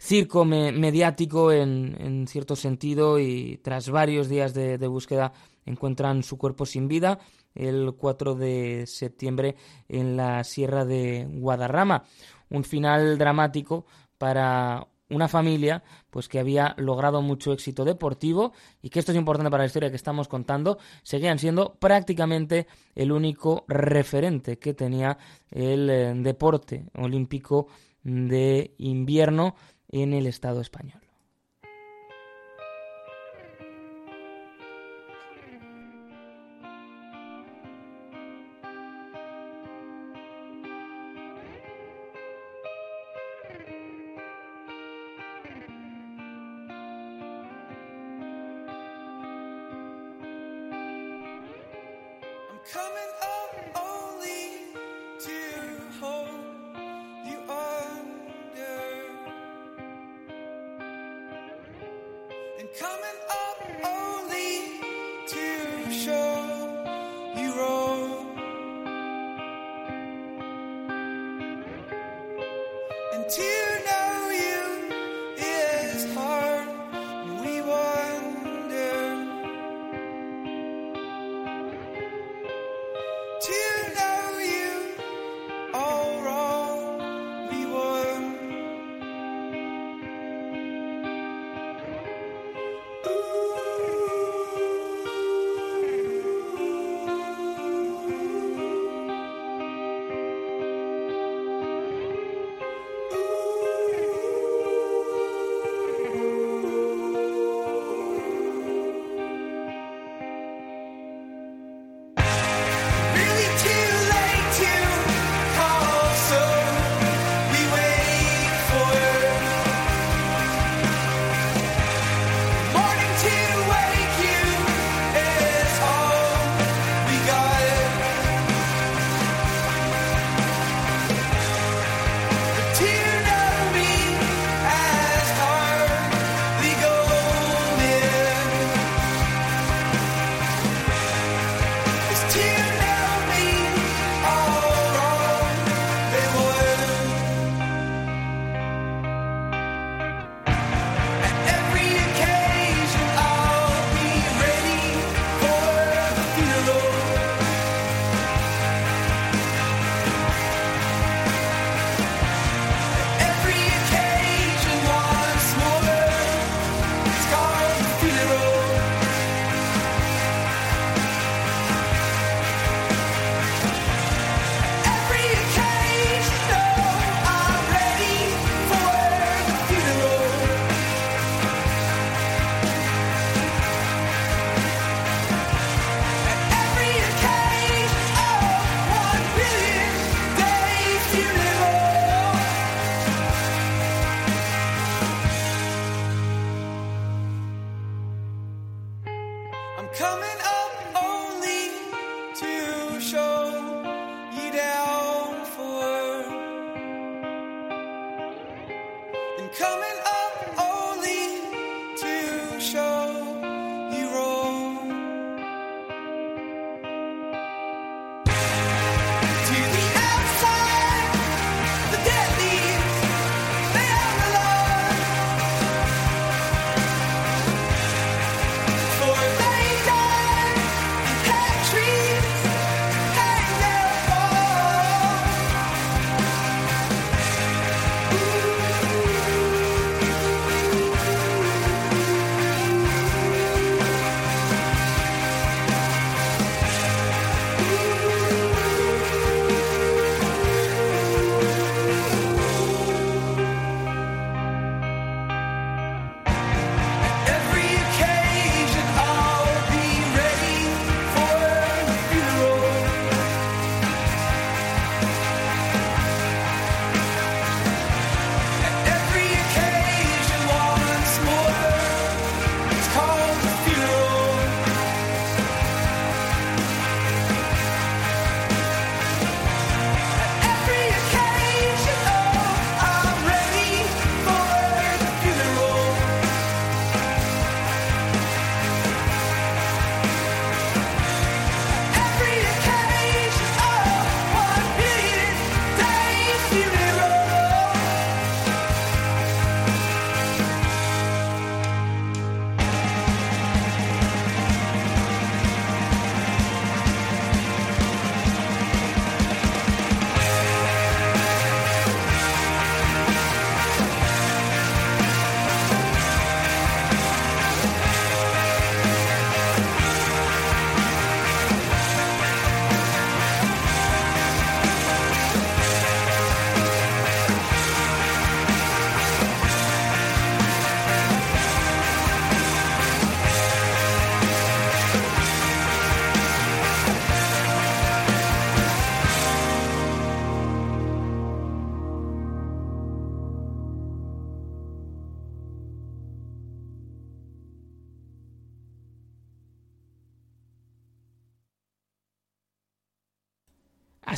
circo 0.00 0.44
mediático 0.46 1.52
en, 1.52 2.26
cierto 2.26 2.56
sentido 2.56 3.18
y 3.18 3.60
tras 3.62 3.90
varios 3.90 4.28
días 4.28 4.54
de, 4.54 4.78
de, 4.78 4.86
búsqueda 4.86 5.32
encuentran 5.66 6.22
su 6.22 6.38
cuerpo 6.38 6.64
sin 6.64 6.88
vida 6.88 7.18
el 7.54 7.92
4 7.96 8.34
de 8.34 8.84
septiembre 8.86 9.56
en 9.88 10.16
la 10.16 10.42
Sierra 10.44 10.84
de 10.84 11.26
Guadarrama. 11.28 12.04
Un 12.48 12.64
final 12.64 13.18
dramático 13.18 13.84
para 14.16 14.86
una 15.10 15.28
familia 15.28 15.82
pues 16.08 16.28
que 16.28 16.38
había 16.38 16.74
logrado 16.78 17.20
mucho 17.20 17.52
éxito 17.52 17.84
deportivo 17.84 18.52
y 18.80 18.88
que 18.88 19.00
esto 19.00 19.12
es 19.12 19.18
importante 19.18 19.50
para 19.50 19.64
la 19.64 19.66
historia 19.66 19.90
que 19.90 19.96
estamos 19.96 20.28
contando, 20.28 20.78
seguían 21.02 21.38
siendo 21.38 21.74
prácticamente 21.74 22.66
el 22.94 23.12
único 23.12 23.64
referente 23.68 24.58
que 24.58 24.72
tenía 24.72 25.18
el 25.50 25.90
eh, 25.90 26.14
deporte 26.14 26.86
olímpico 26.94 27.66
de 28.02 28.74
invierno, 28.78 29.54
en 29.90 30.12
el 30.12 30.26
Estado 30.26 30.60
español. 30.60 31.09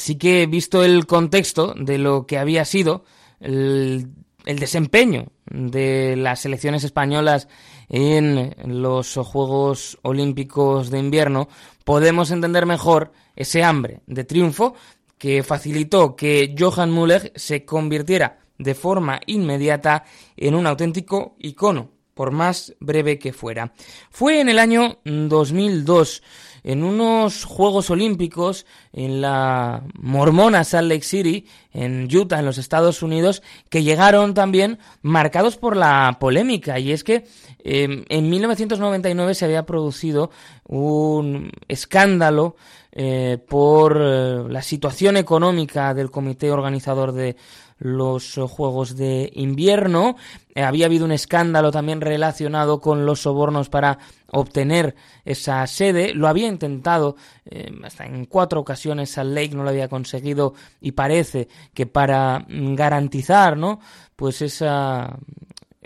Así 0.03 0.17
que, 0.17 0.47
visto 0.47 0.83
el 0.83 1.07
contexto 1.07 1.75
de 1.79 1.97
lo 1.97 2.27
que 2.27 2.37
había 2.37 2.65
sido 2.65 3.05
el, 3.39 4.09
desempeño 4.45 5.29
de 5.47 6.17
las 6.17 6.41
selecciones 6.41 6.83
españolas 6.83 7.47
en 7.89 8.53
los 8.67 9.15
Juegos 9.15 10.01
Olímpicos 10.03 10.91
de 10.91 10.99
Invierno, 10.99 11.49
podemos 11.85 12.33
entender 12.33 12.67
mejor 12.67 13.13
ese 13.37 13.63
hambre 13.63 14.01
de 14.09 14.25
triunfo 14.25 14.75
que 15.19 15.45
facilitó 15.45 16.17
que 16.17 16.53
Johan 16.59 16.93
Müller 16.93 17.33
se 17.37 17.65
convirtiera 17.65 18.41
de 18.59 18.75
forma 18.75 19.21
inmediata 19.27 20.03
en 20.37 20.57
un 20.57 20.67
auténtico 20.67 21.37
icono, 21.39 21.93
por 22.15 22.33
más 22.33 22.75
breve 22.81 23.21
que 23.21 23.33
fuera. 23.33 23.73
Fue 24.11 24.41
en 24.41 24.49
el 24.49 24.59
año 24.59 24.99
2002 25.05 26.25
en 26.65 26.85
unos 26.85 27.45
Juegos 27.45 27.91
Olímpicos 27.91 28.67
en 28.93 29.21
la 29.21 29.83
mormona 29.95 30.65
Salt 30.65 30.89
Lake 30.89 31.03
City, 31.03 31.47
en 31.73 32.09
Utah, 32.15 32.39
en 32.39 32.45
los 32.45 32.59
Estados 32.59 33.03
Unidos, 33.03 33.43
que 33.69 33.83
llegaron 33.83 34.35
también 34.35 34.79
marcados 35.03 35.57
por 35.57 35.77
la 35.77 36.17
polémica. 36.21 36.79
Y 36.79 36.93
es 36.93 37.05
que 37.05 37.25
em, 37.65 38.05
en 38.09 38.31
1999 38.31 39.35
se 39.35 39.45
había 39.45 39.67
producido 39.67 40.31
un 40.67 41.51
escándalo 41.69 42.57
eh, 42.95 43.39
por 43.49 43.99
eh, 43.99 44.45
la 44.49 44.61
situación 44.61 45.17
económica 45.17 45.95
del 45.95 46.11
comité 46.11 46.51
organizador 46.51 47.13
de 47.13 47.37
los 47.83 48.39
Juegos 48.49 48.97
de 48.97 49.31
Invierno. 49.35 50.17
Eh, 50.55 50.63
había 50.63 50.87
habido 50.87 51.05
un 51.05 51.13
escándalo 51.13 51.71
también 51.71 52.01
relacionado 52.01 52.81
con 52.81 53.05
los 53.05 53.23
sobornos 53.23 53.69
para 53.69 53.99
obtener 54.29 54.95
esa 55.25 55.67
sede. 55.67 56.15
Lo 56.15 56.29
había 56.29 56.49
intentado 56.49 57.17
eh, 57.45 57.71
hasta 57.85 58.07
en 58.07 58.27
cuatro 58.27 58.61
ocasiones 58.61 59.19
al 59.19 59.35
Lake, 59.35 59.55
no 59.55 59.65
lo 59.65 59.71
había 59.71 59.89
conseguido 59.89 60.55
y 60.81 60.93
parece 60.93 61.49
que 61.75 61.87
para 61.87 62.47
garantizar, 62.49 63.57
¿no? 63.57 63.81
Pues 64.17 64.43
esa 64.43 65.19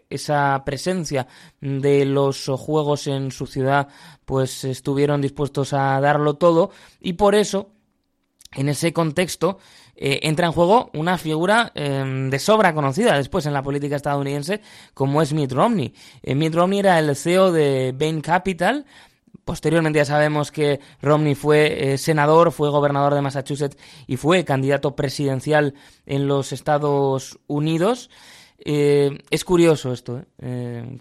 esa 0.08 0.62
presencia 0.64 1.26
de 1.60 2.04
los 2.04 2.46
juegos 2.46 3.08
en 3.08 3.32
su 3.32 3.46
ciudad, 3.46 3.88
pues 4.24 4.62
estuvieron 4.64 5.20
dispuestos 5.20 5.72
a 5.72 6.00
darlo 6.00 6.34
todo 6.34 6.70
y 7.00 7.14
por 7.14 7.34
eso 7.34 7.70
en 8.54 8.68
ese 8.68 8.92
contexto 8.92 9.58
eh, 9.98 10.20
entra 10.24 10.46
en 10.46 10.52
juego 10.52 10.90
una 10.92 11.16
figura 11.16 11.72
em, 11.74 12.28
de 12.28 12.38
sobra 12.38 12.74
conocida 12.74 13.16
después 13.16 13.46
en 13.46 13.54
la 13.54 13.62
política 13.62 13.96
estadounidense 13.96 14.60
como 14.92 15.22
es 15.22 15.32
Mitt 15.32 15.52
Romney. 15.52 15.94
Eh, 16.22 16.34
Mitt 16.34 16.54
Romney 16.54 16.80
era 16.80 16.98
el 16.98 17.16
CEO 17.16 17.50
de 17.50 17.94
Bain 17.96 18.20
Capital. 18.20 18.84
Posteriormente 19.44 19.98
ya 19.98 20.04
sabemos 20.04 20.52
que 20.52 20.80
Romney 21.00 21.34
fue 21.34 21.94
eh, 21.94 21.98
senador, 21.98 22.52
fue 22.52 22.68
gobernador 22.68 23.14
de 23.14 23.22
Massachusetts 23.22 23.78
y 24.06 24.16
fue 24.16 24.44
candidato 24.44 24.94
presidencial 24.94 25.72
en 26.04 26.28
los 26.28 26.52
Estados 26.52 27.38
Unidos. 27.46 28.10
es 28.58 29.44
curioso 29.44 29.92
esto, 29.92 30.24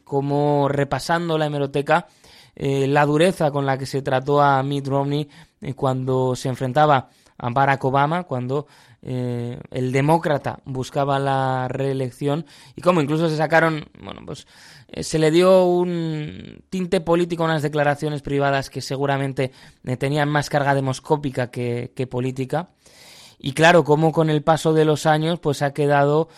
como 0.03 0.67
repasando 0.69 1.37
la 1.37 1.47
hemeroteca, 1.47 2.07
la 2.55 3.05
dureza 3.05 3.49
con 3.49 3.65
la 3.65 3.77
que 3.77 3.87
se 3.87 4.03
trató 4.03 4.41
a 4.41 4.61
Mitt 4.61 4.87
Romney 4.87 5.27
cuando 5.75 6.35
se 6.35 6.49
enfrentaba 6.49 7.09
a 7.37 7.49
Barack 7.49 7.83
Obama 7.83 8.23
cuando 8.23 8.67
eh, 9.01 9.59
el 9.69 9.91
demócrata 9.91 10.61
buscaba 10.65 11.19
la 11.19 11.67
reelección 11.67 12.47
y 12.75 12.81
como 12.81 13.01
incluso 13.01 13.29
se 13.29 13.37
sacaron, 13.37 13.85
bueno, 14.01 14.21
pues 14.25 14.47
eh, 14.87 15.03
se 15.03 15.19
le 15.19 15.29
dio 15.29 15.65
un 15.65 16.63
tinte 16.71 17.01
político 17.01 17.43
a 17.43 17.45
unas 17.45 17.61
declaraciones 17.61 18.23
privadas 18.23 18.71
que 18.71 18.81
seguramente 18.81 19.51
eh, 19.83 19.97
tenían 19.97 20.29
más 20.29 20.49
carga 20.49 20.73
demoscópica 20.73 21.51
que, 21.51 22.07
política. 22.09 22.69
Y 23.37 23.53
claro, 23.53 23.83
como 23.83 24.11
con 24.11 24.31
el 24.31 24.41
paso 24.41 24.73
de 24.73 24.85
los 24.85 25.05
años, 25.05 25.39
pues 25.39 25.61
ha 25.61 25.71
quedado 25.71 26.29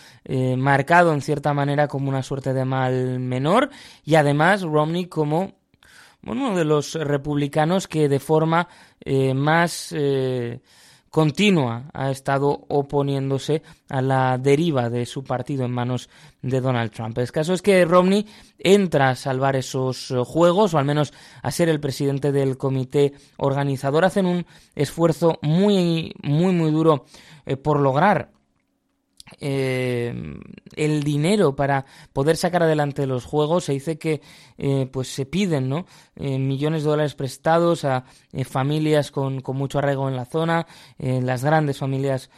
marcado 0.57 1.13
en 1.13 1.21
cierta 1.21 1.53
manera 1.53 1.87
como 1.87 2.09
una 2.09 2.23
suerte 2.23 2.53
de 2.53 2.65
mal 2.65 3.19
menor 3.19 3.69
y 4.03 4.15
además 4.15 4.63
Romney 4.63 5.05
como 5.05 5.53
bueno, 6.21 6.47
uno 6.47 6.57
de 6.57 6.65
los 6.65 6.95
republicanos 6.95 7.87
que 7.87 8.09
de 8.09 8.19
forma 8.19 8.67
más 9.35 9.93
continua 11.09 11.89
ha 11.93 12.11
estado 12.11 12.65
oponiéndose 12.67 13.61
a 13.89 14.01
la 14.01 14.37
deriva 14.37 14.89
de 14.89 15.05
su 15.05 15.23
partido 15.23 15.65
en 15.65 15.71
manos 15.71 16.09
de 16.41 16.61
Donald 16.61 16.91
Trump. 16.91 17.17
El 17.17 17.31
caso 17.31 17.53
es 17.53 17.61
que 17.61 17.85
Romney 17.85 18.25
entra 18.59 19.09
a 19.09 19.15
salvar 19.15 19.55
esos 19.55 20.11
eh, 20.11 20.15
juegos, 20.25 20.73
o 20.73 20.77
al 20.77 20.85
menos 20.85 21.13
a 21.41 21.51
ser 21.51 21.69
el 21.69 21.79
presidente 21.79 22.31
del 22.31 22.57
comité 22.57 23.13
organizador. 23.37 24.05
Hacen 24.05 24.25
un 24.25 24.45
esfuerzo 24.75 25.39
muy, 25.41 26.13
muy, 26.23 26.53
muy 26.53 26.71
duro 26.71 27.05
eh, 27.45 27.57
por 27.57 27.79
lograr 27.79 28.36
eh, 29.39 30.13
el 30.75 31.03
dinero 31.03 31.55
para 31.55 31.85
poder 32.13 32.37
sacar 32.37 32.63
adelante 32.63 33.05
los 33.05 33.25
juegos. 33.25 33.65
Se 33.65 33.73
dice 33.73 33.97
que 33.97 34.21
eh, 34.57 34.87
pues 34.91 35.09
se 35.09 35.25
piden 35.25 35.69
¿no? 35.69 35.85
Eh, 36.15 36.39
millones 36.39 36.83
de 36.83 36.89
dólares 36.89 37.15
prestados 37.15 37.85
a 37.85 38.05
familias 38.45 39.11
con, 39.11 39.41
con, 39.41 39.57
mucho 39.57 39.79
arraigo 39.79 40.07
en 40.07 40.15
la 40.15 40.25
zona, 40.25 40.67
las 40.99 41.43
grandes 41.43 41.79
familias 41.79 42.29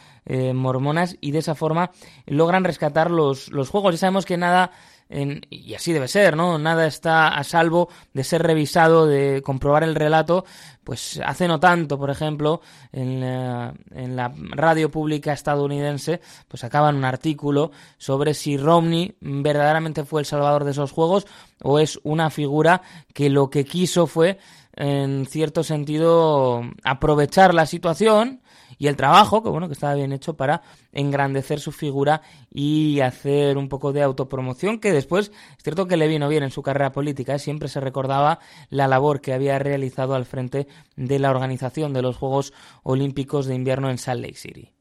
mormonas, 0.54 1.16
y 1.20 1.32
de 1.32 1.40
esa 1.40 1.54
forma 1.54 1.90
logran 2.26 2.64
rescatar 2.64 3.10
los, 3.10 3.50
los 3.50 3.68
juegos. 3.68 3.94
Ya 3.94 3.98
sabemos 3.98 4.24
que 4.24 4.36
nada 4.36 4.72
y 5.10 5.74
así 5.74 5.92
debe 5.92 6.06
ser, 6.06 6.36
¿no? 6.36 6.58
Nada 6.58 6.86
está 6.86 7.28
a 7.28 7.42
salvo 7.42 7.88
de 8.14 8.22
ser 8.22 8.42
revisado, 8.42 9.06
de 9.06 9.42
comprobar 9.42 9.82
el 9.82 9.96
relato. 9.96 10.44
Pues 10.84 11.20
hace 11.24 11.48
no 11.48 11.58
tanto, 11.58 11.98
por 11.98 12.10
ejemplo, 12.10 12.60
en 12.92 13.20
la, 13.20 13.74
en 13.92 14.16
la 14.16 14.32
radio 14.50 14.90
pública 14.90 15.32
estadounidense, 15.32 16.20
pues 16.48 16.62
acaban 16.62 16.96
un 16.96 17.04
artículo 17.04 17.72
sobre 17.98 18.34
si 18.34 18.56
Romney 18.56 19.16
verdaderamente 19.20 20.04
fue 20.04 20.20
el 20.20 20.26
salvador 20.26 20.64
de 20.64 20.70
esos 20.70 20.92
juegos 20.92 21.26
o 21.62 21.80
es 21.80 21.98
una 22.04 22.30
figura 22.30 22.82
que 23.12 23.30
lo 23.30 23.50
que 23.50 23.64
quiso 23.64 24.06
fue, 24.06 24.38
en 24.74 25.26
cierto 25.26 25.64
sentido, 25.64 26.62
aprovechar 26.84 27.52
la 27.52 27.66
situación 27.66 28.40
y 28.80 28.88
el 28.88 28.96
trabajo, 28.96 29.42
que 29.42 29.50
bueno, 29.50 29.68
que 29.68 29.74
estaba 29.74 29.92
bien 29.92 30.10
hecho 30.10 30.38
para 30.38 30.62
engrandecer 30.90 31.60
su 31.60 31.70
figura 31.70 32.22
y 32.50 33.00
hacer 33.00 33.58
un 33.58 33.68
poco 33.68 33.92
de 33.92 34.02
autopromoción, 34.02 34.80
que 34.80 34.90
después 34.90 35.30
es 35.58 35.62
cierto 35.62 35.86
que 35.86 35.98
le 35.98 36.08
vino 36.08 36.30
bien 36.30 36.44
en 36.44 36.50
su 36.50 36.62
carrera 36.62 36.90
política, 36.90 37.34
¿eh? 37.34 37.38
siempre 37.38 37.68
se 37.68 37.78
recordaba 37.78 38.38
la 38.70 38.88
labor 38.88 39.20
que 39.20 39.34
había 39.34 39.58
realizado 39.58 40.14
al 40.14 40.24
frente 40.24 40.66
de 40.96 41.18
la 41.18 41.30
organización 41.30 41.92
de 41.92 42.00
los 42.00 42.16
Juegos 42.16 42.54
Olímpicos 42.82 43.44
de 43.44 43.54
Invierno 43.54 43.90
en 43.90 43.98
Salt 43.98 44.22
Lake 44.22 44.38
City. 44.38 44.72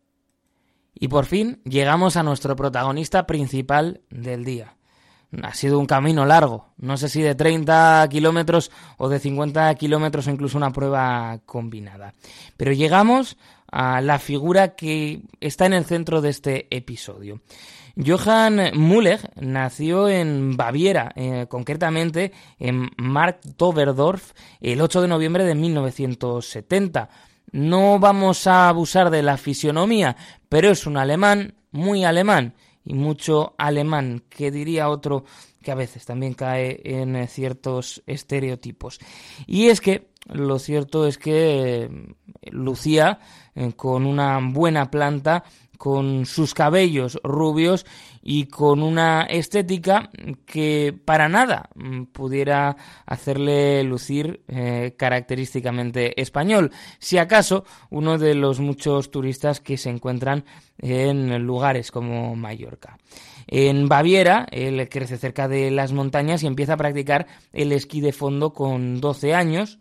Y 0.94 1.10
por 1.10 1.26
fin 1.26 1.62
llegamos 1.66 2.16
a 2.16 2.24
nuestro 2.24 2.56
protagonista 2.56 3.28
principal 3.28 4.00
del 4.10 4.46
día. 4.46 4.78
Ha 5.44 5.54
sido 5.54 5.78
un 5.78 5.86
camino 5.86 6.26
largo, 6.26 6.70
no 6.78 6.98
sé 6.98 7.08
si 7.08 7.22
de 7.22 7.36
30 7.36 8.08
kilómetros 8.10 8.72
o 8.98 9.10
de 9.10 9.20
50 9.20 9.76
kilómetros 9.76 10.26
o 10.26 10.32
incluso 10.32 10.58
una 10.58 10.72
prueba 10.72 11.40
combinada. 11.46 12.16
Pero 12.58 12.72
llegamos 12.72 13.38
a 13.72 14.02
la 14.02 14.20
figura 14.20 14.76
que 14.76 15.22
está 15.40 15.66
en 15.66 15.74
el 15.74 15.86
centro 15.86 16.22
de 16.22 16.30
este 16.30 16.68
episodio. 16.70 17.42
Johann 17.96 18.72
Müller 18.76 19.20
nació 19.36 20.08
en 20.08 20.56
Baviera, 20.56 21.12
eh, 21.16 21.48
concretamente 21.50 22.32
en 22.58 22.90
Marktoberdorf, 22.98 24.32
el 24.62 24.80
8 24.80 25.02
de 25.02 25.08
noviembre 25.08 25.44
de 25.44 25.56
1970. 25.56 27.10
No 27.52 28.00
vamos 28.00 28.48
a 28.48 28.70
abusar 28.70 29.10
de 29.10 29.24
la 29.24 29.38
fisionomía, 29.38 30.16
pero 30.48 30.70
es 30.70 30.86
un 30.86 30.98
alemán 30.98 31.56
muy 31.72 32.06
alemán 32.06 32.54
y 32.86 32.94
mucho 32.94 33.54
alemán, 33.58 34.24
que 34.30 34.50
diría 34.52 34.90
otro 34.90 35.26
a 35.72 35.76
veces 35.76 36.06
también 36.06 36.34
cae 36.34 36.82
en 36.84 37.16
eh, 37.16 37.28
ciertos 37.28 38.02
estereotipos. 38.06 39.00
Y 39.48 39.68
es 39.68 39.82
que 39.82 40.10
lo 40.28 40.60
cierto 40.60 41.08
es 41.08 41.18
que 41.18 41.84
eh, 41.84 41.90
Lucía, 42.52 43.20
eh, 43.56 43.74
con 43.76 44.06
una 44.06 44.40
buena 44.42 44.92
planta, 44.92 45.44
con 45.78 46.26
sus 46.26 46.54
cabellos 46.54 47.20
rubios 47.24 47.86
y 48.22 48.46
con 48.46 48.84
una 48.84 49.24
estética 49.24 50.10
que 50.46 50.94
para 51.06 51.30
nada 51.30 51.70
mm, 51.76 52.04
pudiera 52.06 52.76
hacerle 53.06 53.84
lucir 53.84 54.44
característicamente 54.98 56.20
español, 56.22 56.72
si 57.00 57.18
acaso 57.18 57.66
uno 57.90 58.18
de 58.18 58.36
los 58.36 58.60
muchos 58.60 59.12
turistas 59.12 59.60
que 59.60 59.78
se 59.78 59.90
encuentran 59.90 60.46
en 60.78 61.44
lugares 61.44 61.92
como 61.92 62.36
Mallorca. 62.36 62.98
En 63.48 63.88
Baviera, 63.88 64.48
él 64.52 64.88
crece 64.90 65.18
cerca 65.18 65.48
de 65.48 65.72
las 65.72 65.92
montañas 65.92 66.44
y 66.44 66.48
empieza 66.48 66.74
a 66.74 66.78
practicar 66.78 67.26
el 67.52 67.72
esquí 67.72 68.00
de 68.00 68.14
fondo 68.14 68.54
con 68.54 69.02
12 69.02 69.34
años. 69.34 69.80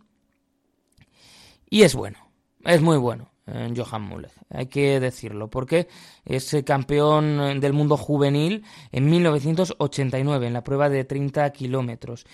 Y 1.69 1.83
es 1.83 1.93
bueno, 1.93 2.17
es 2.65 2.81
muy 2.81 2.97
bueno. 2.97 3.31
Eh, 3.51 3.73
Johan 3.75 4.07
Müller, 4.07 4.31
hay 4.49 4.67
que 4.67 4.99
decirlo, 4.99 5.49
porque 5.49 5.87
es 6.25 6.55
campeón 6.65 7.59
del 7.59 7.73
mundo 7.73 7.97
juvenil 7.97 8.63
en 8.91 9.09
1989 9.09 10.47
en 10.47 10.53
la 10.53 10.63
prueba 10.63 10.89
de 10.89 11.03
30 11.03 11.49
kilómetros. 11.51 12.25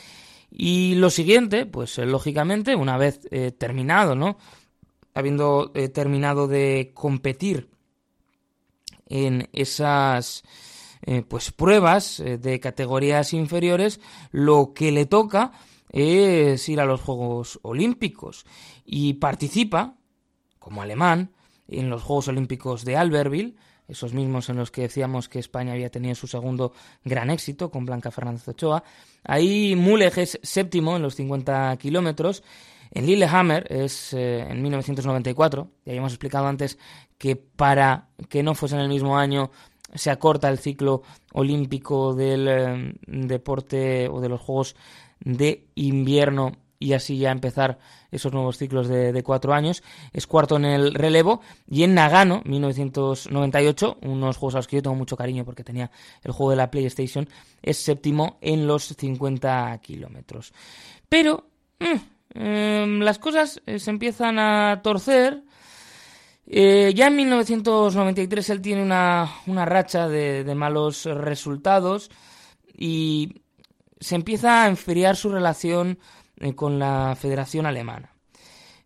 Y 0.52 0.96
lo 0.96 1.10
siguiente, 1.10 1.66
pues 1.66 1.98
lógicamente, 1.98 2.76
una 2.76 2.98
vez 2.98 3.28
eh, 3.32 3.52
terminado, 3.52 4.16
¿no? 4.16 4.38
habiendo 5.16 5.72
eh, 5.74 5.90
terminado 5.90 6.48
de 6.48 6.92
competir 6.94 7.70
en 9.08 9.50
esas 9.54 10.44
eh, 11.02 11.24
pues 11.28 11.52
pruebas 11.52 12.20
eh, 12.20 12.38
de 12.38 12.60
categorías 12.60 13.34
inferiores, 13.34 14.02
lo 14.32 14.74
que 14.76 14.92
le 14.92 15.06
toca 15.06 15.54
es 15.90 16.68
ir 16.68 16.82
a 16.82 16.86
los 16.86 17.02
Juegos 17.02 17.60
Olímpicos 17.64 18.46
y 18.86 19.14
participa 19.14 19.96
como 20.66 20.82
alemán 20.82 21.30
en 21.68 21.92
los 21.92 22.02
Juegos 22.02 22.28
Olímpicos 22.28 22.86
de 22.86 22.98
Albertville, 22.98 23.56
esos 23.88 24.14
mismos 24.16 24.50
en 24.50 24.58
los 24.58 24.72
que 24.72 24.82
decíamos 24.82 25.30
que 25.30 25.38
España 25.38 25.74
había 25.74 25.92
tenido 25.92 26.16
su 26.16 26.26
segundo 26.26 26.74
gran 27.04 27.30
éxito 27.30 27.70
con 27.70 27.86
Blanca 27.86 28.10
Fernández 28.10 28.48
Ochoa. 28.48 28.84
Ahí 29.24 29.76
Muleg 29.76 30.18
es 30.18 30.40
séptimo 30.42 30.96
en 30.96 31.04
los 31.04 31.14
50 31.14 31.78
kilómetros. 31.78 32.42
En 32.90 33.06
Lillehammer 33.06 33.72
es 33.72 34.14
eh, 34.14 34.40
en 34.40 34.64
1994, 34.64 35.70
ya 35.86 35.92
habíamos 35.92 36.14
explicado 36.14 36.48
antes 36.48 36.80
que 37.20 37.36
para 37.36 38.08
que 38.28 38.42
no 38.42 38.56
fuese 38.56 38.74
en 38.74 38.82
el 38.82 38.90
mismo 38.90 39.20
año 39.20 39.52
se 39.94 40.10
acorta 40.10 40.50
el 40.50 40.58
ciclo 40.58 41.04
olímpico 41.34 42.16
del 42.16 42.48
eh, 42.48 42.94
deporte 43.06 44.08
o 44.10 44.20
de 44.20 44.30
los 44.30 44.42
Juegos 44.42 44.76
de 45.20 45.68
invierno 45.76 46.54
y 46.80 46.94
así 46.94 47.18
ya 47.18 47.32
empezar 47.32 47.78
esos 48.12 48.34
nuevos 48.34 48.58
ciclos 48.58 48.88
de, 48.88 49.24
cuatro 49.24 49.54
años. 49.54 49.84
Es 50.14 50.28
cuarto 50.28 50.58
en 50.58 50.66
el 50.66 50.94
relevo 50.94 51.42
y 51.68 51.84
en 51.84 51.94
Nagano, 51.94 52.42
1998, 52.46 53.98
unos 54.02 54.38
juegos 54.38 54.56
a 54.56 54.58
los 54.60 54.68
que 54.68 54.78
yo 54.78 54.82
tengo 54.82 54.96
mucho 54.96 55.18
cariño 55.18 55.46
porque 55.46 55.64
tenía 55.64 55.92
el 56.24 56.32
juego 56.32 56.52
de 56.52 56.58
la 56.58 56.72
PlayStation, 56.72 57.28
es 57.62 57.78
séptimo 57.78 58.38
en 58.42 58.68
los 58.68 58.86
50 58.86 59.78
kilómetros. 59.82 60.54
Pero 61.10 61.46
mm, 61.80 62.40
em, 62.40 63.00
las 63.00 63.20
cosas 63.20 63.62
eh, 63.66 63.80
se 63.80 63.92
empiezan 63.92 64.40
a 64.40 64.82
torcer. 64.84 65.44
Eh, 66.48 66.94
ya 66.96 67.08
en 67.08 67.16
1993 67.16 68.50
él 68.52 68.62
tiene 68.62 68.84
una, 68.84 69.66
racha 69.66 70.08
de, 70.08 70.44
de 70.44 70.56
malos 70.56 71.06
resultados 71.06 72.12
y 72.78 73.42
se 74.00 74.14
empieza 74.14 74.64
a 74.64 74.68
enfriar 74.68 75.16
su 75.16 75.30
relación 75.30 75.98
con 76.56 76.80
la 76.80 77.16
Federación 77.20 77.66
Alemana. 77.66 78.16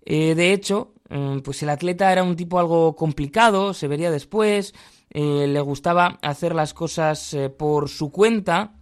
Eh, 0.06 0.36
de 0.36 0.54
hecho, 0.54 0.94
mm, 1.10 1.40
pues 1.40 1.62
el 1.64 1.70
atleta 1.70 2.12
era 2.12 2.24
un 2.24 2.36
tipo 2.36 2.60
algo 2.60 2.96
complicado, 2.96 3.74
se 3.74 3.88
vería 3.88 4.12
después, 4.12 4.74
eh, 5.12 5.48
le 5.48 5.62
gustaba 5.62 6.20
hacer 6.22 6.56
las 6.56 6.74
cosas 6.74 7.36
por 7.58 7.90
su 7.90 8.12
cuenta. 8.12 8.76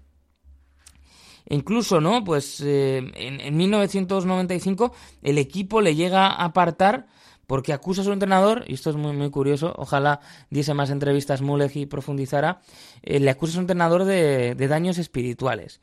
Incluso, 1.49 2.01
¿no? 2.01 2.25
Pues 2.25 2.59
en, 2.59 3.13
en, 3.15 3.55
1995 3.55 4.91
el 5.21 5.37
equipo 5.37 5.79
le 5.79 5.95
llega 5.95 6.27
a 6.27 6.43
apartar 6.43 7.07
porque 7.45 7.71
acusa 7.71 8.01
a 8.01 8.03
su 8.03 8.11
entrenador, 8.11 8.65
y 8.67 8.73
esto 8.73 8.89
es 8.89 8.97
muy, 8.97 9.13
muy 9.13 9.29
curioso, 9.29 9.73
ojalá 9.77 10.19
diese 10.49 10.73
más 10.73 10.89
entrevistas 10.89 11.41
Mulek 11.41 11.77
y 11.77 11.85
profundizara, 11.85 12.59
le 13.01 13.29
acusa 13.29 13.51
a 13.51 13.55
su 13.55 13.59
entrenador 13.61 14.03
de 14.03 14.67
daños 14.67 14.97
espirituales. 14.97 15.79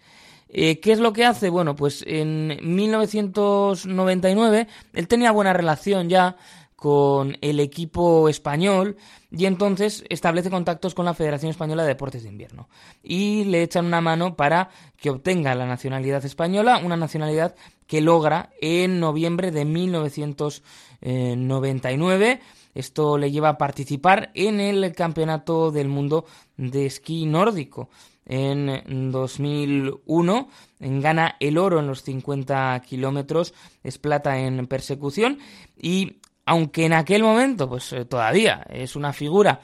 Eh, 0.48 0.80
¿Qué 0.80 0.92
es 0.92 1.00
lo 1.00 1.12
que 1.12 1.24
hace? 1.24 1.48
Bueno, 1.48 1.74
pues 1.74 2.04
en 2.06 2.56
1999 2.62 4.68
él 4.92 5.08
tenía 5.08 5.32
buena 5.32 5.52
relación 5.52 6.08
ya 6.08 6.36
con 6.84 7.36
el 7.40 7.60
equipo 7.60 8.28
español 8.28 8.98
y 9.30 9.46
entonces 9.46 10.04
establece 10.10 10.50
contactos 10.50 10.94
con 10.94 11.06
la 11.06 11.14
Federación 11.14 11.50
Española 11.50 11.82
de 11.82 11.88
Deportes 11.88 12.24
de 12.24 12.28
Invierno 12.28 12.68
y 13.02 13.44
le 13.44 13.62
echan 13.62 13.86
una 13.86 14.02
mano 14.02 14.36
para 14.36 14.68
que 14.98 15.08
obtenga 15.08 15.54
la 15.54 15.66
nacionalidad 15.66 16.22
española, 16.26 16.82
una 16.84 16.98
nacionalidad 16.98 17.54
que 17.86 18.02
logra 18.02 18.50
en 18.60 19.00
noviembre 19.00 19.50
de 19.50 19.64
1999. 19.64 22.40
Esto 22.74 23.16
le 23.16 23.30
lleva 23.30 23.48
a 23.48 23.56
participar 23.56 24.30
en 24.34 24.60
el 24.60 24.94
Campeonato 24.94 25.70
del 25.70 25.88
Mundo 25.88 26.26
de 26.58 26.84
Esquí 26.84 27.24
Nórdico 27.24 27.88
en 28.26 29.10
2001, 29.10 30.48
gana 30.80 31.36
el 31.40 31.58
oro 31.58 31.80
en 31.80 31.86
los 31.86 32.02
50 32.02 32.80
kilómetros, 32.86 33.54
es 33.82 33.98
plata 33.98 34.38
en 34.38 34.66
persecución 34.66 35.38
y 35.76 36.20
aunque 36.46 36.86
en 36.86 36.92
aquel 36.92 37.22
momento 37.22 37.68
pues 37.68 37.92
eh, 37.92 38.04
todavía 38.04 38.66
es 38.70 38.96
una 38.96 39.12
figura 39.12 39.60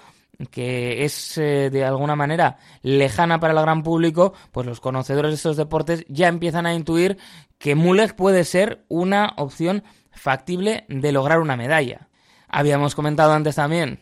que 0.50 1.04
es 1.04 1.36
eh, 1.36 1.68
de 1.70 1.84
alguna 1.84 2.16
manera 2.16 2.56
lejana 2.82 3.40
para 3.40 3.52
el 3.52 3.60
gran 3.60 3.82
público, 3.82 4.32
pues 4.52 4.66
los 4.66 4.80
conocedores 4.80 5.32
de 5.32 5.36
estos 5.36 5.56
deportes 5.56 6.04
ya 6.08 6.28
empiezan 6.28 6.64
a 6.66 6.74
intuir 6.74 7.18
que 7.58 7.74
Mulek 7.74 8.14
puede 8.14 8.44
ser 8.44 8.84
una 8.88 9.34
opción 9.36 9.84
factible 10.12 10.86
de 10.88 11.12
lograr 11.12 11.40
una 11.40 11.56
medalla. 11.56 12.08
Habíamos 12.48 12.94
comentado 12.94 13.32
antes 13.32 13.56
también 13.56 14.00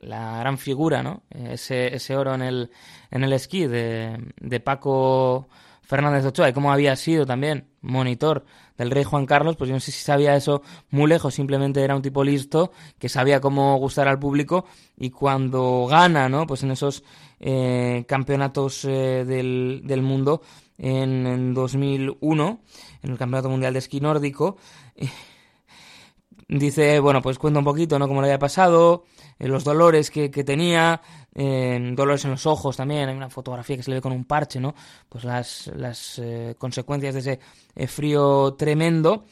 la 0.00 0.38
gran 0.38 0.58
figura, 0.58 1.02
¿no? 1.02 1.22
Ese, 1.30 1.94
ese 1.94 2.16
oro 2.16 2.34
en 2.34 2.42
el, 2.42 2.70
en 3.10 3.24
el 3.24 3.32
esquí 3.32 3.66
de, 3.66 4.32
de 4.40 4.60
Paco 4.60 5.48
Fernández 5.86 6.24
Ochoa 6.24 6.48
y 6.48 6.52
cómo 6.52 6.72
había 6.72 6.96
sido 6.96 7.24
también 7.24 7.68
monitor 7.80 8.44
del 8.76 8.90
rey 8.90 9.04
Juan 9.04 9.24
Carlos, 9.24 9.56
pues 9.56 9.68
yo 9.68 9.74
no 9.74 9.80
sé 9.80 9.92
si 9.92 10.02
sabía 10.02 10.36
eso 10.36 10.62
muy 10.90 11.08
lejos, 11.08 11.34
simplemente 11.34 11.82
era 11.82 11.94
un 11.94 12.02
tipo 12.02 12.24
listo 12.24 12.72
que 12.98 13.08
sabía 13.08 13.40
cómo 13.40 13.76
gustar 13.78 14.08
al 14.08 14.18
público 14.18 14.66
y 14.96 15.10
cuando 15.10 15.86
gana, 15.88 16.28
¿no? 16.28 16.46
Pues 16.46 16.62
en 16.64 16.72
esos 16.72 17.04
eh, 17.40 18.04
campeonatos 18.08 18.84
eh, 18.84 19.24
del, 19.24 19.82
del, 19.84 20.02
mundo 20.02 20.42
en, 20.76 21.26
en, 21.26 21.54
2001, 21.54 22.60
en 23.02 23.10
el 23.10 23.18
Campeonato 23.18 23.48
Mundial 23.48 23.72
de 23.72 23.78
Esquí 23.78 24.00
Nórdico, 24.00 24.56
eh, 24.96 25.08
dice, 26.58 27.00
bueno, 27.00 27.22
pues 27.22 27.38
cuenta 27.38 27.58
un 27.58 27.64
poquito, 27.64 27.98
¿no? 27.98 28.08
Cómo 28.08 28.20
le 28.20 28.28
había 28.28 28.38
pasado, 28.38 29.04
eh, 29.38 29.48
los 29.48 29.64
dolores 29.64 30.10
que, 30.10 30.28
tenía, 30.28 31.00
eh, 31.34 31.92
dolores 31.94 32.24
en 32.24 32.32
los 32.32 32.46
ojos 32.46 32.76
también, 32.76 33.08
hay 33.08 33.16
una 33.16 33.30
fotografía 33.30 33.76
que 33.76 33.82
se 33.82 33.90
le 33.90 33.96
ve 33.96 34.02
con 34.02 34.12
un 34.12 34.24
parche, 34.24 34.60
¿no? 34.60 34.74
Pues 35.08 35.24
las, 35.24 35.70
las 35.74 36.18
eh, 36.18 36.54
consecuencias 36.58 37.14
de 37.14 37.20
ese 37.20 37.86
frío 37.86 38.54
tremendo 38.54 39.24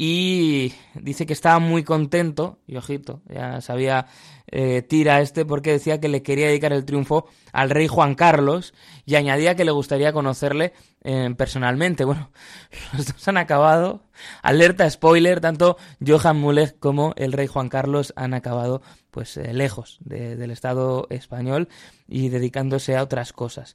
y 0.00 0.74
dice 0.94 1.26
que 1.26 1.32
estaba 1.32 1.58
muy 1.58 1.82
contento, 1.82 2.60
y 2.68 2.76
ojito, 2.76 3.20
ya 3.28 3.60
sabía 3.60 4.06
eh, 4.46 4.82
tira 4.82 5.20
este 5.20 5.44
porque 5.44 5.72
decía 5.72 5.98
que 5.98 6.06
le 6.06 6.22
quería 6.22 6.46
dedicar 6.46 6.72
el 6.72 6.84
triunfo 6.84 7.26
al 7.52 7.68
rey 7.68 7.88
Juan 7.88 8.14
Carlos 8.14 8.74
y 9.04 9.16
añadía 9.16 9.56
que 9.56 9.64
le 9.64 9.72
gustaría 9.72 10.12
conocerle 10.12 10.72
eh, 11.02 11.34
personalmente. 11.36 12.04
Bueno, 12.04 12.30
los 12.92 13.06
dos 13.06 13.26
han 13.26 13.38
acabado, 13.38 14.04
alerta 14.40 14.88
spoiler, 14.88 15.40
tanto 15.40 15.76
Johan 16.06 16.38
Mulek 16.38 16.78
como 16.78 17.12
el 17.16 17.32
rey 17.32 17.48
Juan 17.48 17.68
Carlos 17.68 18.12
han 18.14 18.34
acabado 18.34 18.82
pues 19.10 19.36
eh, 19.36 19.52
lejos 19.52 19.98
del 19.98 20.52
Estado 20.52 21.08
español 21.10 21.68
y 22.06 22.28
dedicándose 22.28 22.96
a 22.96 23.02
otras 23.02 23.32
cosas. 23.32 23.74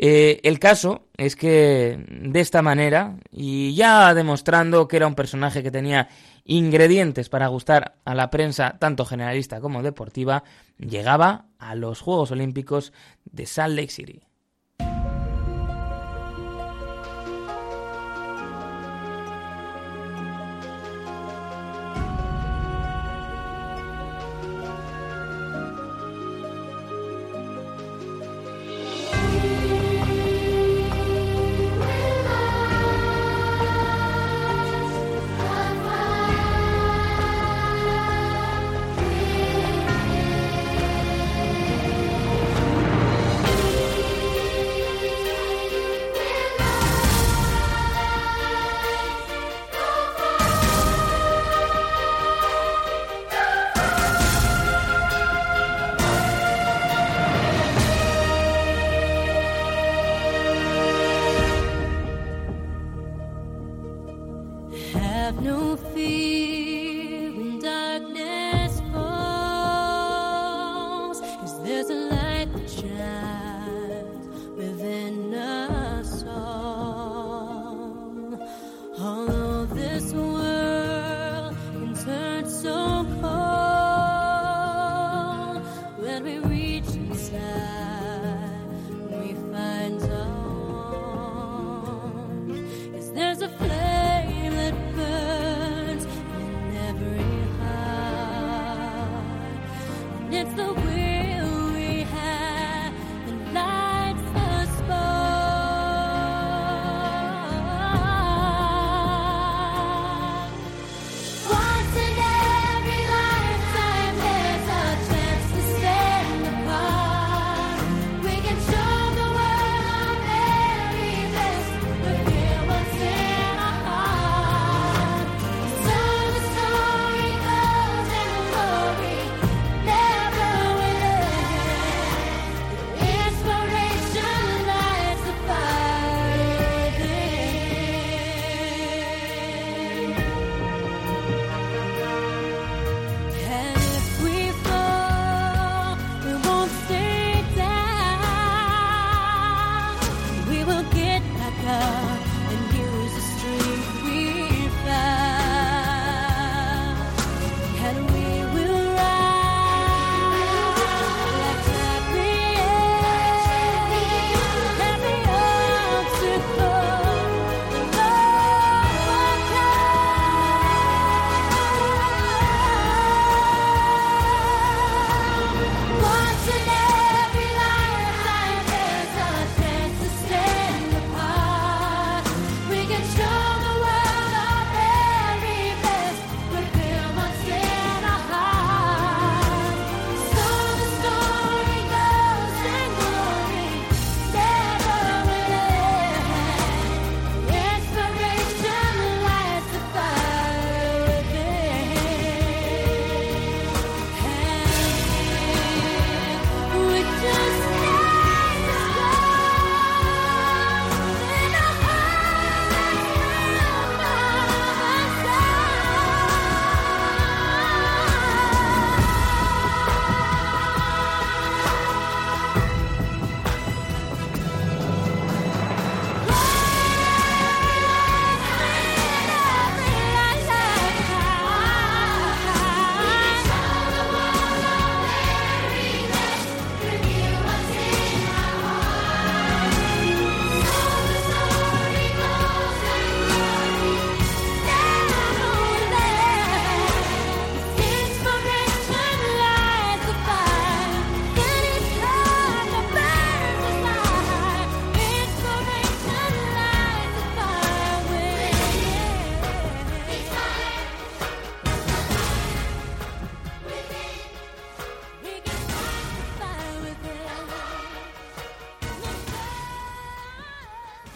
Eh, 0.00 0.38
el 0.44 0.60
caso 0.60 1.08
es 1.16 1.34
que 1.34 1.98
de 2.08 2.38
esta 2.38 2.62
manera, 2.62 3.16
y 3.32 3.74
ya 3.74 4.14
demostrando 4.14 4.86
que 4.86 4.96
era 4.96 5.08
un 5.08 5.16
personaje 5.16 5.60
que 5.60 5.72
tenía 5.72 6.08
ingredientes 6.44 7.28
para 7.28 7.48
gustar 7.48 7.96
a 8.04 8.14
la 8.14 8.30
prensa 8.30 8.76
tanto 8.78 9.04
generalista 9.04 9.60
como 9.60 9.82
deportiva, 9.82 10.44
llegaba 10.78 11.46
a 11.58 11.74
los 11.74 12.00
Juegos 12.00 12.30
Olímpicos 12.30 12.92
de 13.24 13.46
Salt 13.46 13.74
Lake 13.74 13.90
City. 13.90 14.27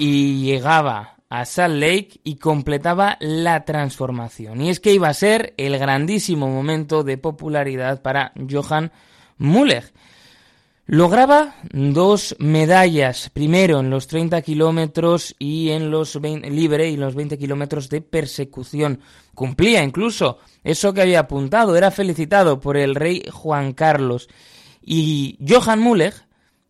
Y 0.04 0.42
llegaba 0.42 1.14
a 1.28 1.44
Salt 1.44 1.76
Lake 1.76 2.20
y 2.24 2.34
completaba 2.34 3.18
la 3.20 3.64
transformación. 3.64 4.60
Y 4.60 4.68
es 4.68 4.80
que 4.80 4.92
iba 4.92 5.08
a 5.08 5.14
ser 5.14 5.54
el 5.58 5.78
grandísimo 5.78 6.48
momento 6.48 7.04
de 7.04 7.18
popularidad 7.18 8.02
para 8.02 8.32
Johan 8.50 8.90
Muller. 9.38 9.92
Lograba 10.86 11.54
dos 11.72 12.34
medallas, 12.40 13.30
primero 13.30 13.78
en 13.78 13.90
los 13.90 14.08
30 14.08 14.42
kilómetros 14.42 15.36
y 15.38 15.70
en 15.70 15.92
los 15.92 16.20
20, 16.20 16.50
libre 16.50 16.90
y 16.90 16.96
los 16.96 17.14
20 17.14 17.38
kilómetros 17.38 17.88
de 17.88 18.00
persecución. 18.00 18.98
Cumplía 19.36 19.84
incluso 19.84 20.38
eso 20.64 20.92
que 20.92 21.02
había 21.02 21.20
apuntado, 21.20 21.76
era 21.76 21.92
felicitado 21.92 22.58
por 22.58 22.76
el 22.76 22.96
rey 22.96 23.22
Juan 23.30 23.72
Carlos. 23.72 24.28
Y 24.82 25.38
Johann 25.48 25.78
Muller, 25.78 26.14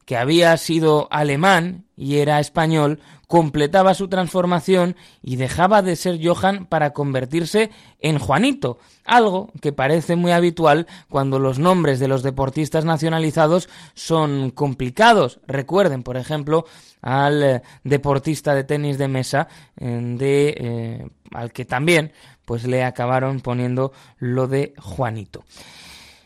que 0.04 0.18
había 0.18 0.54
sido 0.58 1.08
alemán 1.10 1.86
y 1.96 2.18
era 2.18 2.38
español, 2.38 3.00
completaba 3.32 3.94
su 3.94 4.08
transformación 4.08 4.94
y 5.22 5.36
dejaba 5.36 5.80
de 5.80 5.96
ser 5.96 6.20
Johan 6.22 6.66
para 6.66 6.92
convertirse 6.92 7.70
en 7.98 8.18
Juanito, 8.18 8.76
algo 9.06 9.50
que 9.62 9.72
parece 9.72 10.16
muy 10.16 10.32
habitual 10.32 10.86
cuando 11.08 11.38
los 11.38 11.58
nombres 11.58 11.98
de 11.98 12.08
los 12.08 12.22
deportistas 12.22 12.84
nacionalizados 12.84 13.70
son 13.94 14.50
complicados. 14.50 15.40
Recuerden, 15.46 16.02
por 16.02 16.18
ejemplo, 16.18 16.66
al 17.00 17.42
eh, 17.42 17.62
deportista 17.84 18.54
de 18.54 18.64
tenis 18.64 18.98
de 18.98 19.08
mesa 19.08 19.48
de 19.76 20.54
eh, 20.58 21.06
al 21.32 21.52
que 21.52 21.64
también 21.64 22.12
pues 22.44 22.66
le 22.66 22.84
acabaron 22.84 23.40
poniendo 23.40 23.92
lo 24.18 24.46
de 24.46 24.74
Juanito. 24.76 25.42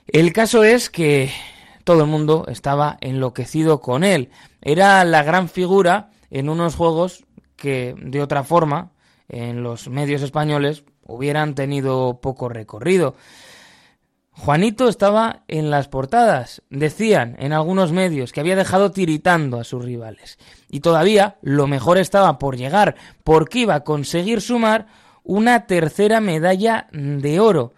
El 0.09 0.33
caso 0.33 0.65
es 0.65 0.91
que 0.91 1.31
todo 1.85 2.01
el 2.01 2.09
mundo 2.09 2.47
estaba 2.49 2.99
enloquecido 3.01 3.81
con 3.81 4.03
él. 4.03 4.31
Era 4.61 5.05
la 5.05 5.23
gran 5.23 5.49
figura 5.49 6.11
en 6.37 6.51
unos 6.51 6.77
juegos 6.77 7.25
que 7.57 7.95
de 7.97 8.21
otra 8.21 8.45
forma 8.45 8.93
en 9.27 9.63
los 9.63 9.89
medios 9.89 10.21
españoles 10.21 10.85
hubieran 11.03 11.55
tenido 11.55 12.21
poco 12.21 12.51
recorrido. 12.51 13.15
Juanito 14.33 14.87
estaba 14.87 15.45
en 15.49 15.71
las 15.71 15.89
portadas. 15.89 16.61
Decían 16.69 17.37
en 17.39 17.55
algunos 17.55 17.91
medios 17.91 18.33
que 18.33 18.41
había 18.41 18.55
dejado 18.55 18.91
tiritando 18.91 19.59
a 19.59 19.65
sus 19.65 19.83
rivales. 19.83 20.39
Y 20.69 20.81
todavía 20.81 21.39
lo 21.41 21.67
mejor 21.67 21.97
estaba 21.97 22.39
por 22.39 22.59
llegar, 22.59 22.97
porque 23.25 23.61
iba 23.61 23.75
a 23.75 23.85
conseguir 23.85 24.43
sumar 24.43 24.89
una 25.25 25.65
tercera 25.65 26.21
medalla 26.21 26.87
de 26.93 27.41
oro. 27.41 27.73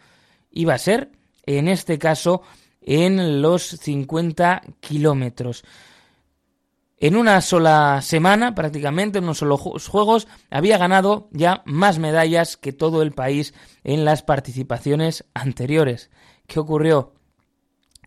Iba 0.50 0.74
a 0.74 0.78
ser, 0.78 1.12
en 1.46 1.68
este 1.68 1.96
caso, 1.96 2.42
en 2.82 3.40
los 3.40 3.62
50 3.62 4.62
kilómetros. 4.80 5.62
En 7.00 7.14
una 7.14 7.40
sola 7.42 8.00
semana, 8.02 8.56
prácticamente, 8.56 9.18
en 9.18 9.24
unos 9.24 9.38
solo 9.38 9.56
juegos, 9.56 10.26
había 10.50 10.78
ganado 10.78 11.28
ya 11.30 11.62
más 11.64 12.00
medallas 12.00 12.56
que 12.56 12.72
todo 12.72 13.02
el 13.02 13.12
país 13.12 13.54
en 13.84 14.04
las 14.04 14.24
participaciones 14.24 15.24
anteriores. 15.32 16.10
¿Qué 16.48 16.58
ocurrió? 16.58 17.14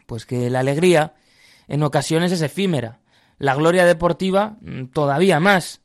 Pues 0.07 0.25
que 0.25 0.49
la 0.49 0.59
alegría 0.59 1.13
en 1.69 1.83
ocasiones 1.83 2.33
es 2.33 2.41
efímera, 2.41 2.99
la 3.37 3.55
gloria 3.55 3.85
deportiva 3.85 4.57
mm, 4.59 4.87
todavía 4.87 5.39
más. 5.39 5.79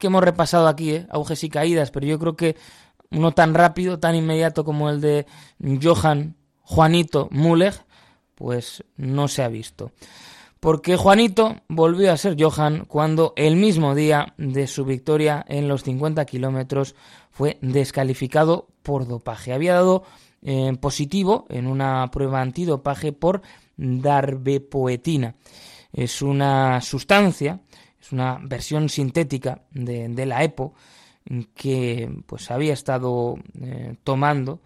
Que 0.00 0.08
hemos 0.08 0.24
repasado 0.24 0.66
aquí, 0.66 0.92
¿eh? 0.92 1.06
auges 1.10 1.44
y 1.44 1.48
caídas, 1.48 1.92
pero 1.92 2.06
yo 2.06 2.18
creo 2.18 2.34
que 2.34 2.56
uno 3.12 3.30
tan 3.30 3.54
rápido, 3.54 4.00
tan 4.00 4.16
inmediato 4.16 4.64
como 4.64 4.90
el 4.90 5.00
de 5.00 5.26
Johan 5.80 6.34
Juanito 6.62 7.28
Müller, 7.30 7.74
pues 8.34 8.82
no 8.96 9.28
se 9.28 9.44
ha 9.44 9.48
visto 9.48 9.92
porque 10.64 10.96
Juanito 10.96 11.56
volvió 11.68 12.10
a 12.10 12.16
ser 12.16 12.42
Johan 12.42 12.86
cuando 12.86 13.34
el 13.36 13.54
mismo 13.54 13.94
día 13.94 14.32
de 14.38 14.66
su 14.66 14.86
victoria 14.86 15.44
en 15.46 15.68
los 15.68 15.82
50 15.82 16.24
kilómetros 16.24 16.94
fue 17.30 17.58
descalificado 17.60 18.68
por 18.82 19.06
dopaje. 19.06 19.52
Había 19.52 19.74
dado 19.74 20.04
eh, 20.40 20.74
positivo 20.80 21.44
en 21.50 21.66
una 21.66 22.10
prueba 22.10 22.40
antidopaje 22.40 23.12
por 23.12 23.42
darbepoetina. 23.76 25.34
Es 25.92 26.22
una 26.22 26.80
sustancia, 26.80 27.60
es 28.00 28.12
una 28.12 28.38
versión 28.42 28.88
sintética 28.88 29.60
de, 29.70 30.24
la 30.24 30.44
EPO 30.44 30.72
que 31.54 32.10
pues 32.24 32.50
había 32.50 32.72
estado 32.72 33.34
eh, 33.60 33.96
tomando 34.02 34.60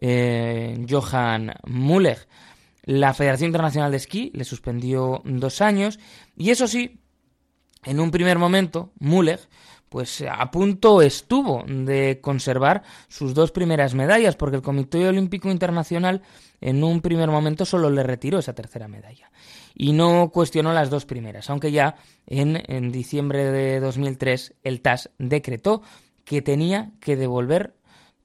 eh, 0.00 0.86
Johann 0.88 1.52
Müller. 1.66 2.26
La 2.84 3.14
Federación 3.14 3.48
Internacional 3.48 3.90
de 3.90 3.96
Esquí 3.96 4.30
le 4.34 4.44
suspendió 4.44 5.22
dos 5.24 5.60
años 5.60 5.98
y 6.36 6.50
eso 6.50 6.68
sí, 6.68 7.00
en 7.84 8.00
un 8.00 8.10
primer 8.10 8.38
momento, 8.38 8.92
Müller 8.98 9.40
pues 9.94 10.24
a 10.28 10.50
punto 10.50 11.02
estuvo 11.02 11.62
de 11.68 12.18
conservar 12.20 12.82
sus 13.06 13.32
dos 13.32 13.52
primeras 13.52 13.94
medallas, 13.94 14.34
porque 14.34 14.56
el 14.56 14.62
Comité 14.62 15.06
Olímpico 15.06 15.52
Internacional 15.52 16.20
en 16.60 16.82
un 16.82 17.00
primer 17.00 17.30
momento 17.30 17.64
solo 17.64 17.90
le 17.90 18.02
retiró 18.02 18.40
esa 18.40 18.56
tercera 18.56 18.88
medalla 18.88 19.30
y 19.72 19.92
no 19.92 20.32
cuestionó 20.32 20.72
las 20.72 20.90
dos 20.90 21.06
primeras, 21.06 21.48
aunque 21.48 21.70
ya 21.70 21.94
en, 22.26 22.60
en 22.66 22.90
diciembre 22.90 23.44
de 23.52 23.78
2003 23.78 24.54
el 24.64 24.80
TAS 24.80 25.10
decretó 25.18 25.82
que 26.24 26.42
tenía 26.42 26.90
que 26.98 27.14
devolver 27.14 27.76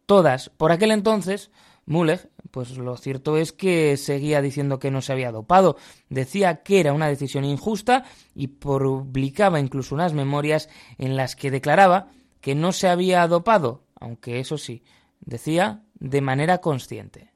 todas. 0.08 0.50
Por 0.50 0.72
aquel 0.72 0.90
entonces, 0.90 1.52
Müller, 1.86 2.32
pues 2.52 2.78
lo 2.78 2.98
cierto 2.98 3.38
es 3.38 3.52
que 3.52 3.98
seguía 3.98 4.42
diciendo 4.42 4.80
que 4.80 4.92
no 4.92 5.02
se 5.02 5.14
había 5.14 5.32
dopado, 5.32 5.78
decía 6.10 6.64
que 6.64 6.80
era 6.80 6.94
una 6.94 7.08
decisión 7.08 7.46
injusta 7.46 8.06
y 8.36 8.48
publicaba 8.48 9.60
incluso 9.60 9.96
unas 9.96 10.14
memorias 10.14 10.70
en 10.98 11.16
las 11.16 11.36
que 11.36 11.52
declaraba 11.52 12.08
que 12.42 12.56
no 12.56 12.72
se 12.72 12.88
había 12.88 13.28
dopado, 13.28 13.84
aunque 14.00 14.40
eso 14.40 14.58
sí, 14.58 14.84
decía 15.20 15.84
de 16.00 16.22
manera 16.22 16.60
consciente. 16.60 17.30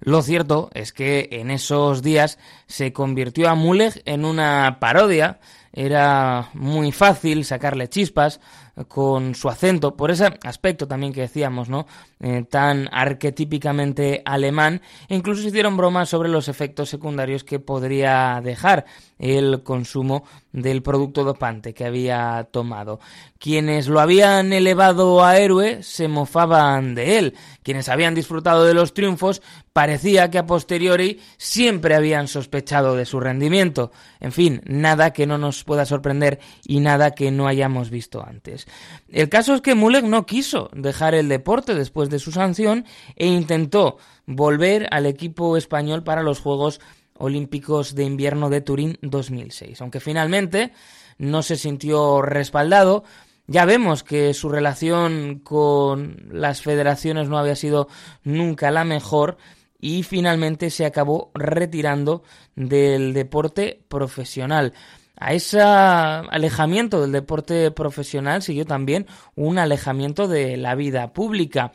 Lo 0.00 0.22
cierto 0.22 0.70
es 0.74 0.92
que 0.92 1.28
en 1.32 1.50
esos 1.50 2.02
días 2.02 2.38
se 2.66 2.92
convirtió 2.92 3.48
a 3.48 3.56
Müller 3.56 4.02
en 4.04 4.24
una 4.24 4.78
parodia, 4.80 5.40
era 5.72 6.50
muy 6.54 6.92
fácil 6.92 7.44
sacarle 7.44 7.88
chispas, 7.88 8.40
con 8.86 9.34
su 9.34 9.48
acento, 9.48 9.96
por 9.96 10.10
ese 10.10 10.26
aspecto 10.44 10.86
también 10.86 11.12
que 11.12 11.22
decíamos, 11.22 11.68
¿no? 11.68 11.86
Eh, 12.20 12.44
tan 12.48 12.88
arquetípicamente 12.92 14.22
alemán, 14.24 14.82
e 15.08 15.16
incluso 15.16 15.42
se 15.42 15.48
hicieron 15.48 15.76
bromas 15.76 16.08
sobre 16.08 16.28
los 16.28 16.48
efectos 16.48 16.88
secundarios 16.88 17.44
que 17.44 17.58
podría 17.58 18.40
dejar 18.42 18.84
el 19.18 19.62
consumo 19.62 20.24
del 20.52 20.82
producto 20.82 21.24
dopante 21.24 21.74
que 21.74 21.84
había 21.84 22.48
tomado. 22.50 23.00
Quienes 23.38 23.88
lo 23.88 24.00
habían 24.00 24.52
elevado 24.52 25.24
a 25.24 25.38
héroe 25.38 25.82
se 25.82 26.08
mofaban 26.08 26.94
de 26.94 27.18
él. 27.18 27.34
Quienes 27.62 27.88
habían 27.88 28.14
disfrutado 28.14 28.64
de 28.64 28.74
los 28.74 28.94
triunfos 28.94 29.42
parecía 29.72 30.30
que 30.30 30.38
a 30.38 30.46
posteriori 30.46 31.20
siempre 31.36 31.94
habían 31.94 32.26
sospechado 32.26 32.96
de 32.96 33.04
su 33.04 33.20
rendimiento. 33.20 33.92
En 34.20 34.32
fin, 34.32 34.60
nada 34.66 35.12
que 35.12 35.26
no 35.26 35.38
nos 35.38 35.62
pueda 35.64 35.84
sorprender 35.84 36.40
y 36.64 36.80
nada 36.80 37.12
que 37.12 37.30
no 37.30 37.46
hayamos 37.46 37.90
visto 37.90 38.24
antes. 38.24 38.66
El 39.08 39.28
caso 39.28 39.54
es 39.54 39.60
que 39.60 39.74
Mulek 39.74 40.04
no 40.04 40.26
quiso 40.26 40.70
dejar 40.72 41.14
el 41.14 41.28
deporte 41.28 41.74
después 41.74 42.10
de 42.10 42.18
su 42.18 42.32
sanción 42.32 42.86
e 43.16 43.26
intentó 43.26 43.98
volver 44.26 44.88
al 44.90 45.06
equipo 45.06 45.56
español 45.56 46.02
para 46.02 46.22
los 46.22 46.40
Juegos 46.40 46.80
Olímpicos 47.18 47.94
de 47.94 48.04
Invierno 48.04 48.50
de 48.50 48.60
Turín 48.60 48.98
2006. 49.02 49.80
Aunque 49.80 50.00
finalmente 50.00 50.72
no 51.18 51.42
se 51.42 51.56
sintió 51.56 52.22
respaldado, 52.22 53.04
ya 53.46 53.64
vemos 53.64 54.04
que 54.04 54.34
su 54.34 54.48
relación 54.48 55.40
con 55.42 56.28
las 56.30 56.62
federaciones 56.62 57.28
no 57.28 57.38
había 57.38 57.56
sido 57.56 57.88
nunca 58.22 58.70
la 58.70 58.84
mejor 58.84 59.38
y 59.80 60.02
finalmente 60.02 60.70
se 60.70 60.84
acabó 60.84 61.30
retirando 61.34 62.22
del 62.56 63.14
deporte 63.14 63.80
profesional. 63.88 64.74
A 65.20 65.32
ese 65.32 65.60
alejamiento 65.60 67.00
del 67.00 67.10
deporte 67.10 67.70
profesional 67.72 68.42
siguió 68.42 68.64
también 68.66 69.06
un 69.34 69.58
alejamiento 69.58 70.28
de 70.28 70.56
la 70.56 70.76
vida 70.76 71.12
pública. 71.12 71.72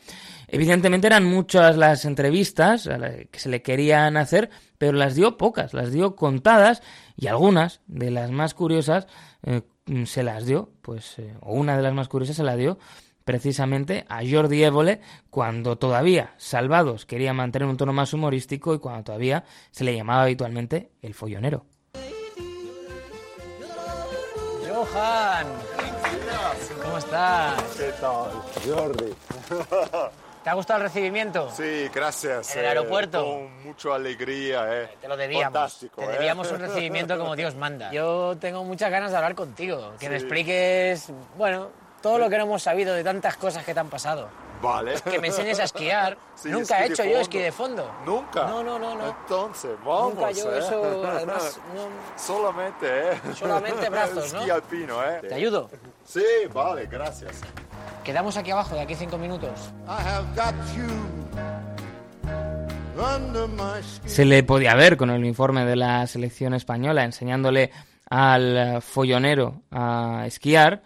Evidentemente 0.48 1.08
eran 1.08 1.24
muchas 1.24 1.76
las 1.76 2.04
entrevistas 2.04 2.88
que 3.30 3.38
se 3.38 3.48
le 3.48 3.60
querían 3.60 4.16
hacer, 4.16 4.48
pero 4.84 4.98
las 4.98 5.14
dio 5.14 5.38
pocas, 5.38 5.72
las 5.72 5.92
dio 5.92 6.14
contadas 6.14 6.82
y 7.16 7.28
algunas 7.28 7.80
de 7.86 8.10
las 8.10 8.30
más 8.30 8.52
curiosas 8.52 9.06
eh, 9.42 9.62
se 10.04 10.22
las 10.22 10.44
dio, 10.44 10.72
pues, 10.82 11.18
eh, 11.18 11.34
o 11.40 11.54
una 11.54 11.74
de 11.74 11.82
las 11.82 11.94
más 11.94 12.08
curiosas 12.08 12.36
se 12.36 12.42
la 12.42 12.54
dio 12.54 12.78
precisamente 13.24 14.04
a 14.10 14.20
Jordi 14.30 14.62
Évole 14.62 15.00
cuando 15.30 15.78
todavía 15.78 16.34
Salvados 16.36 17.06
quería 17.06 17.32
mantener 17.32 17.66
un 17.66 17.78
tono 17.78 17.94
más 17.94 18.12
humorístico 18.12 18.74
y 18.74 18.78
cuando 18.78 19.04
todavía 19.04 19.44
se 19.70 19.84
le 19.84 19.96
llamaba 19.96 20.24
habitualmente 20.24 20.90
el 21.00 21.14
follonero. 21.14 21.64
Johan, 24.68 25.46
¿cómo 26.82 26.98
estás? 26.98 27.62
¿Qué 27.78 27.90
tal, 28.02 28.32
Jordi? 28.66 29.14
¿Te 30.44 30.50
ha 30.50 30.54
gustado 30.54 30.76
el 30.80 30.82
recibimiento? 30.84 31.50
Sí, 31.50 31.88
gracias. 31.92 32.52
¿En 32.54 32.60
el 32.60 32.66
aeropuerto? 32.66 33.18
Eh, 33.20 33.24
con 33.24 33.64
mucha 33.64 33.94
alegría, 33.94 34.82
¿eh? 34.82 34.90
Te 35.00 35.08
lo 35.08 35.16
debíamos. 35.16 35.44
Fantástico, 35.54 36.02
Te 36.02 36.06
¿eh? 36.06 36.12
debíamos 36.12 36.52
un 36.52 36.58
recibimiento 36.60 37.18
como 37.18 37.34
Dios 37.34 37.54
manda. 37.54 37.90
Yo 37.90 38.36
tengo 38.38 38.62
muchas 38.62 38.90
ganas 38.90 39.10
de 39.10 39.16
hablar 39.16 39.34
contigo, 39.34 39.94
que 39.98 40.10
me 40.10 40.16
expliques, 40.16 41.08
bueno, 41.38 41.70
todo 42.02 42.18
lo 42.18 42.28
que 42.28 42.36
no 42.36 42.44
hemos 42.44 42.62
sabido 42.62 42.94
de 42.94 43.02
tantas 43.02 43.38
cosas 43.38 43.64
que 43.64 43.72
te 43.72 43.80
han 43.80 43.88
pasado. 43.88 44.28
Vale. 44.60 44.94
Que 45.10 45.18
me 45.18 45.28
enseñes 45.28 45.58
a 45.60 45.64
esquiar. 45.64 46.18
Sí, 46.34 46.50
Nunca 46.50 46.84
he 46.84 46.88
hecho 46.88 47.04
yo 47.04 47.20
esquí 47.20 47.38
de 47.38 47.50
fondo. 47.52 47.90
¿Nunca? 48.04 48.44
No, 48.46 48.62
no, 48.62 48.78
no, 48.78 48.94
no. 48.96 49.08
Entonces, 49.08 49.70
vamos, 49.84 50.14
Nunca 50.14 50.30
yo 50.32 50.52
¿eh? 50.54 50.58
eso, 50.58 51.06
además, 51.06 51.58
no- 51.74 52.18
Solamente, 52.22 52.86
¿eh? 53.12 53.20
Solamente 53.34 53.88
brazos, 53.88 54.32
¿no? 54.34 54.40
Esquí 54.40 54.50
alpino, 54.50 55.02
¿eh? 55.04 55.20
¿Te 55.26 55.34
ayudo? 55.34 55.70
Sí, 56.04 56.22
vale, 56.52 56.86
gracias. 56.86 57.40
Quedamos 58.04 58.36
aquí 58.36 58.50
abajo 58.50 58.74
de 58.74 58.82
aquí 58.82 58.94
cinco 58.94 59.18
minutos. 59.18 59.72
Se 64.06 64.24
le 64.24 64.42
podía 64.42 64.74
ver 64.74 64.96
con 64.96 65.10
el 65.10 65.18
uniforme 65.18 65.64
de 65.64 65.76
la 65.76 66.06
selección 66.06 66.54
española 66.54 67.04
enseñándole 67.04 67.70
al 68.08 68.56
eh, 68.56 68.80
follonero 68.80 69.62
a 69.70 70.24
esquiar. 70.26 70.82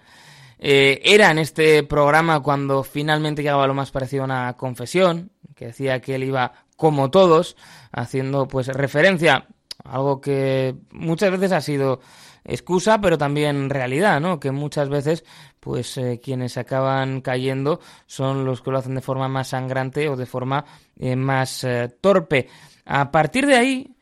Eh, 0.58 1.00
era 1.04 1.30
en 1.30 1.38
este 1.38 1.82
programa 1.84 2.40
cuando 2.40 2.82
finalmente 2.82 3.42
llegaba 3.42 3.66
lo 3.66 3.74
más 3.74 3.90
parecido 3.90 4.22
a 4.22 4.26
una 4.26 4.56
confesión, 4.56 5.30
que 5.54 5.66
decía 5.66 6.00
que 6.00 6.14
él 6.14 6.24
iba 6.24 6.52
como 6.76 7.10
todos, 7.10 7.56
haciendo 7.92 8.48
pues 8.48 8.68
referencia 8.68 9.46
a 9.84 9.94
algo 9.96 10.20
que 10.20 10.74
muchas 10.90 11.30
veces 11.30 11.52
ha 11.52 11.60
sido 11.60 12.00
excusa, 12.48 13.00
pero 13.00 13.18
también 13.18 13.70
realidad, 13.70 14.20
¿no? 14.20 14.40
Que 14.40 14.50
muchas 14.50 14.88
veces, 14.88 15.24
pues 15.60 15.96
eh, 15.98 16.20
quienes 16.22 16.56
acaban 16.56 17.20
cayendo 17.20 17.80
son 18.06 18.44
los 18.44 18.62
que 18.62 18.70
lo 18.70 18.78
hacen 18.78 18.94
de 18.94 19.02
forma 19.02 19.28
más 19.28 19.48
sangrante 19.48 20.08
o 20.08 20.16
de 20.16 20.26
forma 20.26 20.64
eh, 20.98 21.14
más 21.14 21.62
eh, 21.64 21.88
torpe. 22.00 22.48
A 22.86 23.10
partir 23.10 23.46
de 23.46 23.56
ahí, 23.56 23.96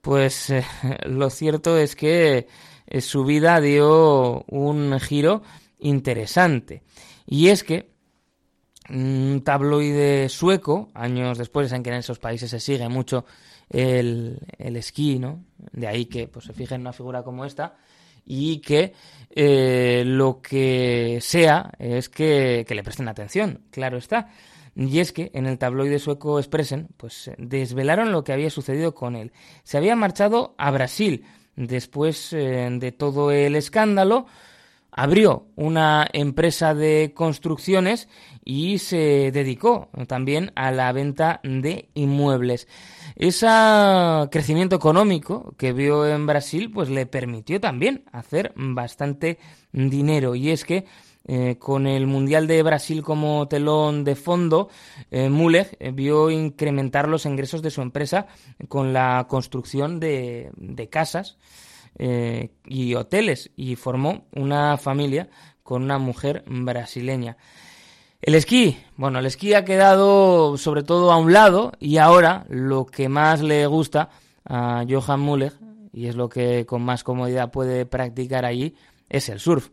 pues 0.00 0.52
lo 1.06 1.28
cierto 1.28 1.76
es 1.76 1.96
que 1.96 2.46
su 3.00 3.24
vida 3.24 3.60
dio 3.60 4.44
un 4.48 4.98
giro 5.00 5.42
interesante. 5.80 6.82
Y 7.26 7.48
es 7.48 7.64
que 7.64 7.90
un 8.88 9.42
tabloide 9.44 10.28
sueco, 10.28 10.90
años 10.94 11.38
después 11.38 11.70
en 11.72 11.82
que 11.82 11.90
en 11.90 11.96
esos 11.96 12.18
países 12.18 12.50
se 12.50 12.60
sigue 12.60 12.88
mucho 12.88 13.24
el, 13.70 14.40
el 14.58 14.76
esquí, 14.76 15.18
¿no? 15.18 15.44
De 15.72 15.86
ahí 15.86 16.06
que 16.06 16.28
pues, 16.28 16.44
se 16.44 16.52
fije 16.52 16.74
en 16.74 16.82
una 16.82 16.92
figura 16.92 17.22
como 17.22 17.44
esta 17.44 17.76
y 18.26 18.58
que 18.58 18.92
eh, 19.30 20.02
lo 20.06 20.40
que 20.42 21.18
sea 21.20 21.72
es 21.78 22.08
que, 22.08 22.64
que 22.66 22.74
le 22.74 22.82
presten 22.82 23.08
atención, 23.08 23.62
claro 23.70 23.96
está. 23.96 24.28
Y 24.76 25.00
es 25.00 25.12
que 25.12 25.30
en 25.34 25.46
el 25.46 25.58
tabloide 25.58 25.98
sueco 25.98 26.38
Expressen, 26.38 26.88
pues 26.96 27.30
desvelaron 27.38 28.12
lo 28.12 28.22
que 28.22 28.32
había 28.32 28.50
sucedido 28.50 28.94
con 28.94 29.16
él. 29.16 29.32
Se 29.64 29.78
había 29.78 29.96
marchado 29.96 30.54
a 30.58 30.70
Brasil 30.70 31.24
después 31.56 32.32
eh, 32.32 32.68
de 32.70 32.92
todo 32.92 33.30
el 33.32 33.56
escándalo, 33.56 34.26
abrió 34.92 35.46
una 35.56 36.06
empresa 36.12 36.74
de 36.74 37.12
construcciones 37.14 38.08
y 38.44 38.78
se 38.78 39.30
dedicó 39.32 39.90
también 40.06 40.52
a 40.54 40.70
la 40.72 40.92
venta 40.92 41.40
de 41.42 41.88
inmuebles. 41.94 42.68
Ese 43.16 43.46
crecimiento 44.30 44.76
económico 44.76 45.54
que 45.56 45.72
vio 45.72 46.06
en 46.06 46.26
Brasil 46.26 46.70
pues 46.70 46.88
le 46.88 47.06
permitió 47.06 47.60
también 47.60 48.04
hacer 48.12 48.52
bastante 48.56 49.38
dinero 49.72 50.34
y 50.34 50.50
es 50.50 50.64
que 50.64 50.86
eh, 51.26 51.56
con 51.58 51.86
el 51.86 52.06
Mundial 52.06 52.46
de 52.46 52.62
Brasil 52.62 53.02
como 53.02 53.46
telón 53.46 54.04
de 54.04 54.16
fondo, 54.16 54.68
eh, 55.10 55.30
eh, 55.78 55.90
vio 55.92 56.30
incrementar 56.30 57.08
los 57.08 57.26
ingresos 57.26 57.62
de 57.62 57.70
su 57.70 57.82
empresa 57.82 58.26
con 58.68 58.92
la 58.92 59.26
construcción 59.28 60.00
de 60.00 60.88
casas 60.90 61.36
eh, 61.98 62.50
y 62.66 62.94
hoteles 62.94 63.50
y 63.56 63.76
formó 63.76 64.26
una 64.32 64.76
familia 64.76 65.28
con 65.62 65.82
una 65.82 65.98
mujer 65.98 66.44
brasileña. 66.46 67.36
El 68.22 68.34
esquí, 68.34 68.76
bueno, 68.96 69.18
el 69.18 69.26
esquí 69.26 69.54
ha 69.54 69.64
quedado 69.64 70.58
sobre 70.58 70.82
todo 70.82 71.10
a 71.10 71.16
un 71.16 71.32
lado 71.32 71.72
y 71.78 71.96
ahora 71.96 72.44
lo 72.48 72.84
que 72.84 73.08
más 73.08 73.40
le 73.40 73.66
gusta 73.66 74.10
a 74.44 74.84
Johan 74.88 75.24
Müller, 75.24 75.54
y 75.92 76.06
es 76.06 76.16
lo 76.16 76.28
que 76.28 76.66
con 76.66 76.82
más 76.82 77.02
comodidad 77.02 77.50
puede 77.50 77.86
practicar 77.86 78.44
allí, 78.44 78.74
es 79.08 79.28
el 79.28 79.40
surf. 79.40 79.70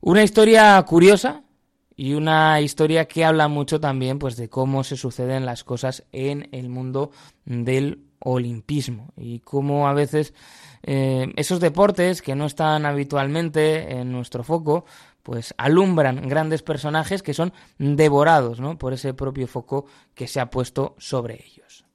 Una 0.00 0.24
historia 0.24 0.82
curiosa 0.82 1.44
y 1.96 2.14
una 2.14 2.60
historia 2.60 3.06
que 3.06 3.24
habla 3.24 3.48
mucho 3.48 3.80
también 3.80 4.18
pues 4.18 4.36
de 4.36 4.48
cómo 4.48 4.84
se 4.84 4.96
suceden 4.96 5.46
las 5.46 5.64
cosas 5.64 6.04
en 6.12 6.48
el 6.52 6.68
mundo 6.68 7.10
del 7.44 8.05
olimpismo 8.18 9.12
y 9.16 9.40
cómo 9.40 9.88
a 9.88 9.94
veces 9.94 10.34
eh, 10.82 11.32
esos 11.36 11.60
deportes 11.60 12.22
que 12.22 12.34
no 12.34 12.46
están 12.46 12.86
habitualmente 12.86 13.98
en 13.98 14.12
nuestro 14.12 14.44
foco 14.44 14.84
pues 15.22 15.54
alumbran 15.58 16.28
grandes 16.28 16.62
personajes 16.62 17.22
que 17.22 17.34
son 17.34 17.52
devorados 17.78 18.60
¿no? 18.60 18.78
por 18.78 18.92
ese 18.92 19.14
propio 19.14 19.48
foco 19.48 19.86
que 20.14 20.28
se 20.28 20.38
ha 20.38 20.50
puesto 20.50 20.94
sobre 20.98 21.44
ellos. 21.44 21.85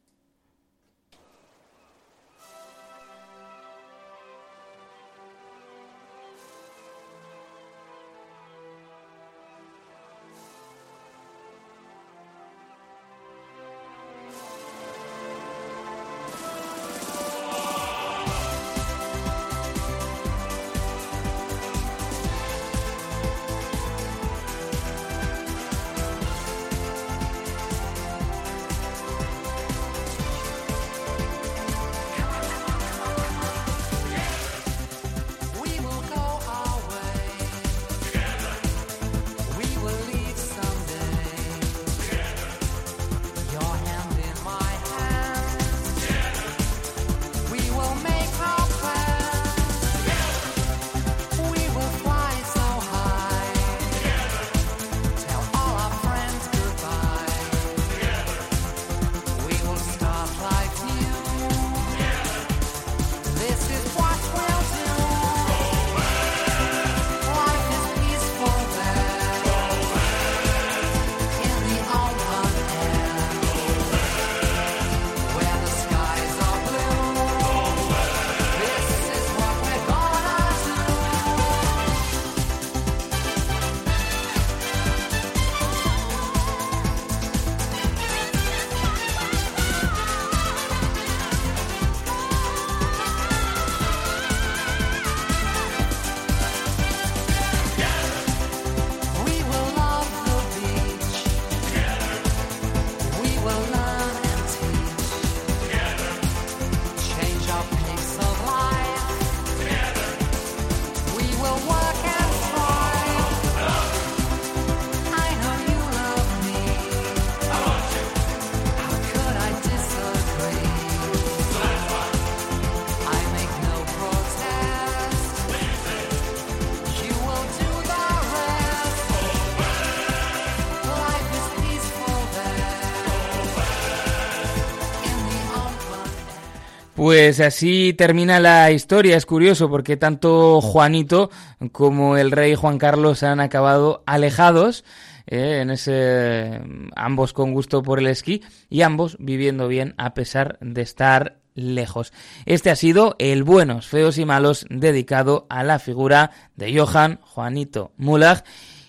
Pues 137.02 137.40
así 137.40 137.94
termina 137.94 138.40
la 138.40 138.70
historia. 138.70 139.18
Es 139.18 139.26
curioso 139.26 139.72
porque 139.72 139.98
tanto 139.98 140.62
Juanito 140.62 141.32
como 141.72 142.16
el 142.16 142.30
rey 142.30 142.54
Juan 142.54 142.78
Carlos 142.78 143.24
han 143.24 143.40
acabado 143.40 144.04
alejados. 144.06 144.86
eh, 145.26 145.62
en 145.64 145.72
ese 145.72 146.62
ambos 146.96 147.34
con 147.34 147.54
gusto 147.54 147.82
por 147.82 147.98
el 147.98 148.06
esquí 148.06 148.44
y 148.70 148.84
ambos 148.84 149.18
viviendo 149.20 149.68
bien 149.68 149.96
a 149.98 150.14
pesar 150.14 150.60
de 150.62 150.84
estar 150.84 151.40
lejos. 151.56 152.14
Este 152.46 152.70
ha 152.70 152.76
sido 152.76 153.16
el 153.18 153.42
Buenos, 153.44 153.88
Feos 153.88 154.20
y 154.20 154.26
Malos 154.26 154.68
dedicado 154.70 155.48
a 155.50 155.64
la 155.64 155.80
figura 155.80 156.30
de 156.56 156.80
Johan 156.80 157.20
Juanito 157.24 157.94
Mulag 157.98 158.44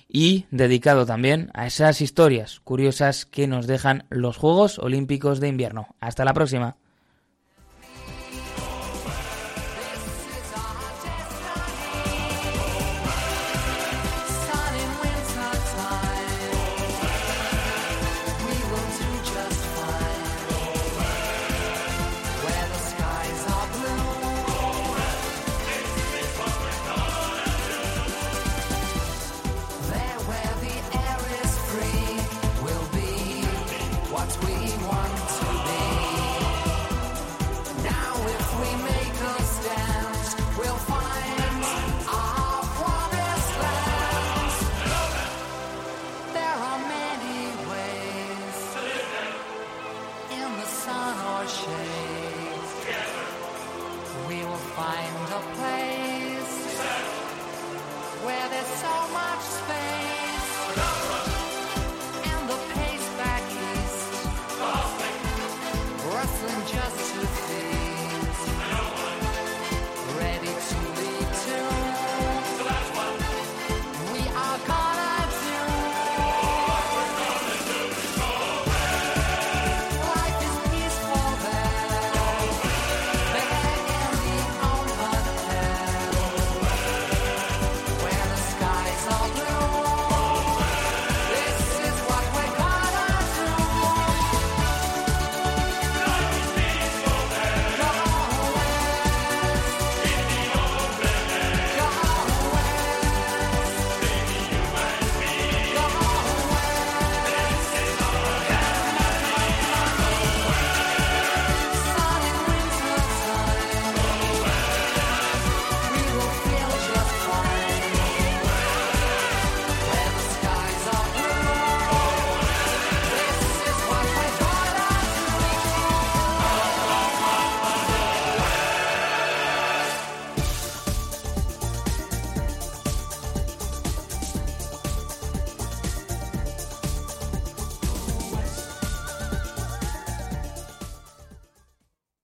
y 0.07 0.45
dedicado 0.51 1.07
también 1.07 1.51
a 1.55 1.67
esas 1.67 2.03
historias 2.03 2.61
curiosas 2.61 3.25
que 3.25 3.47
nos 3.47 3.67
dejan 3.67 4.05
los 4.11 4.37
Juegos 4.37 4.79
Olímpicos 4.79 5.41
de 5.41 5.49
Invierno. 5.49 5.97
Hasta 5.99 6.27
la 6.27 6.35
próxima. 6.35 6.77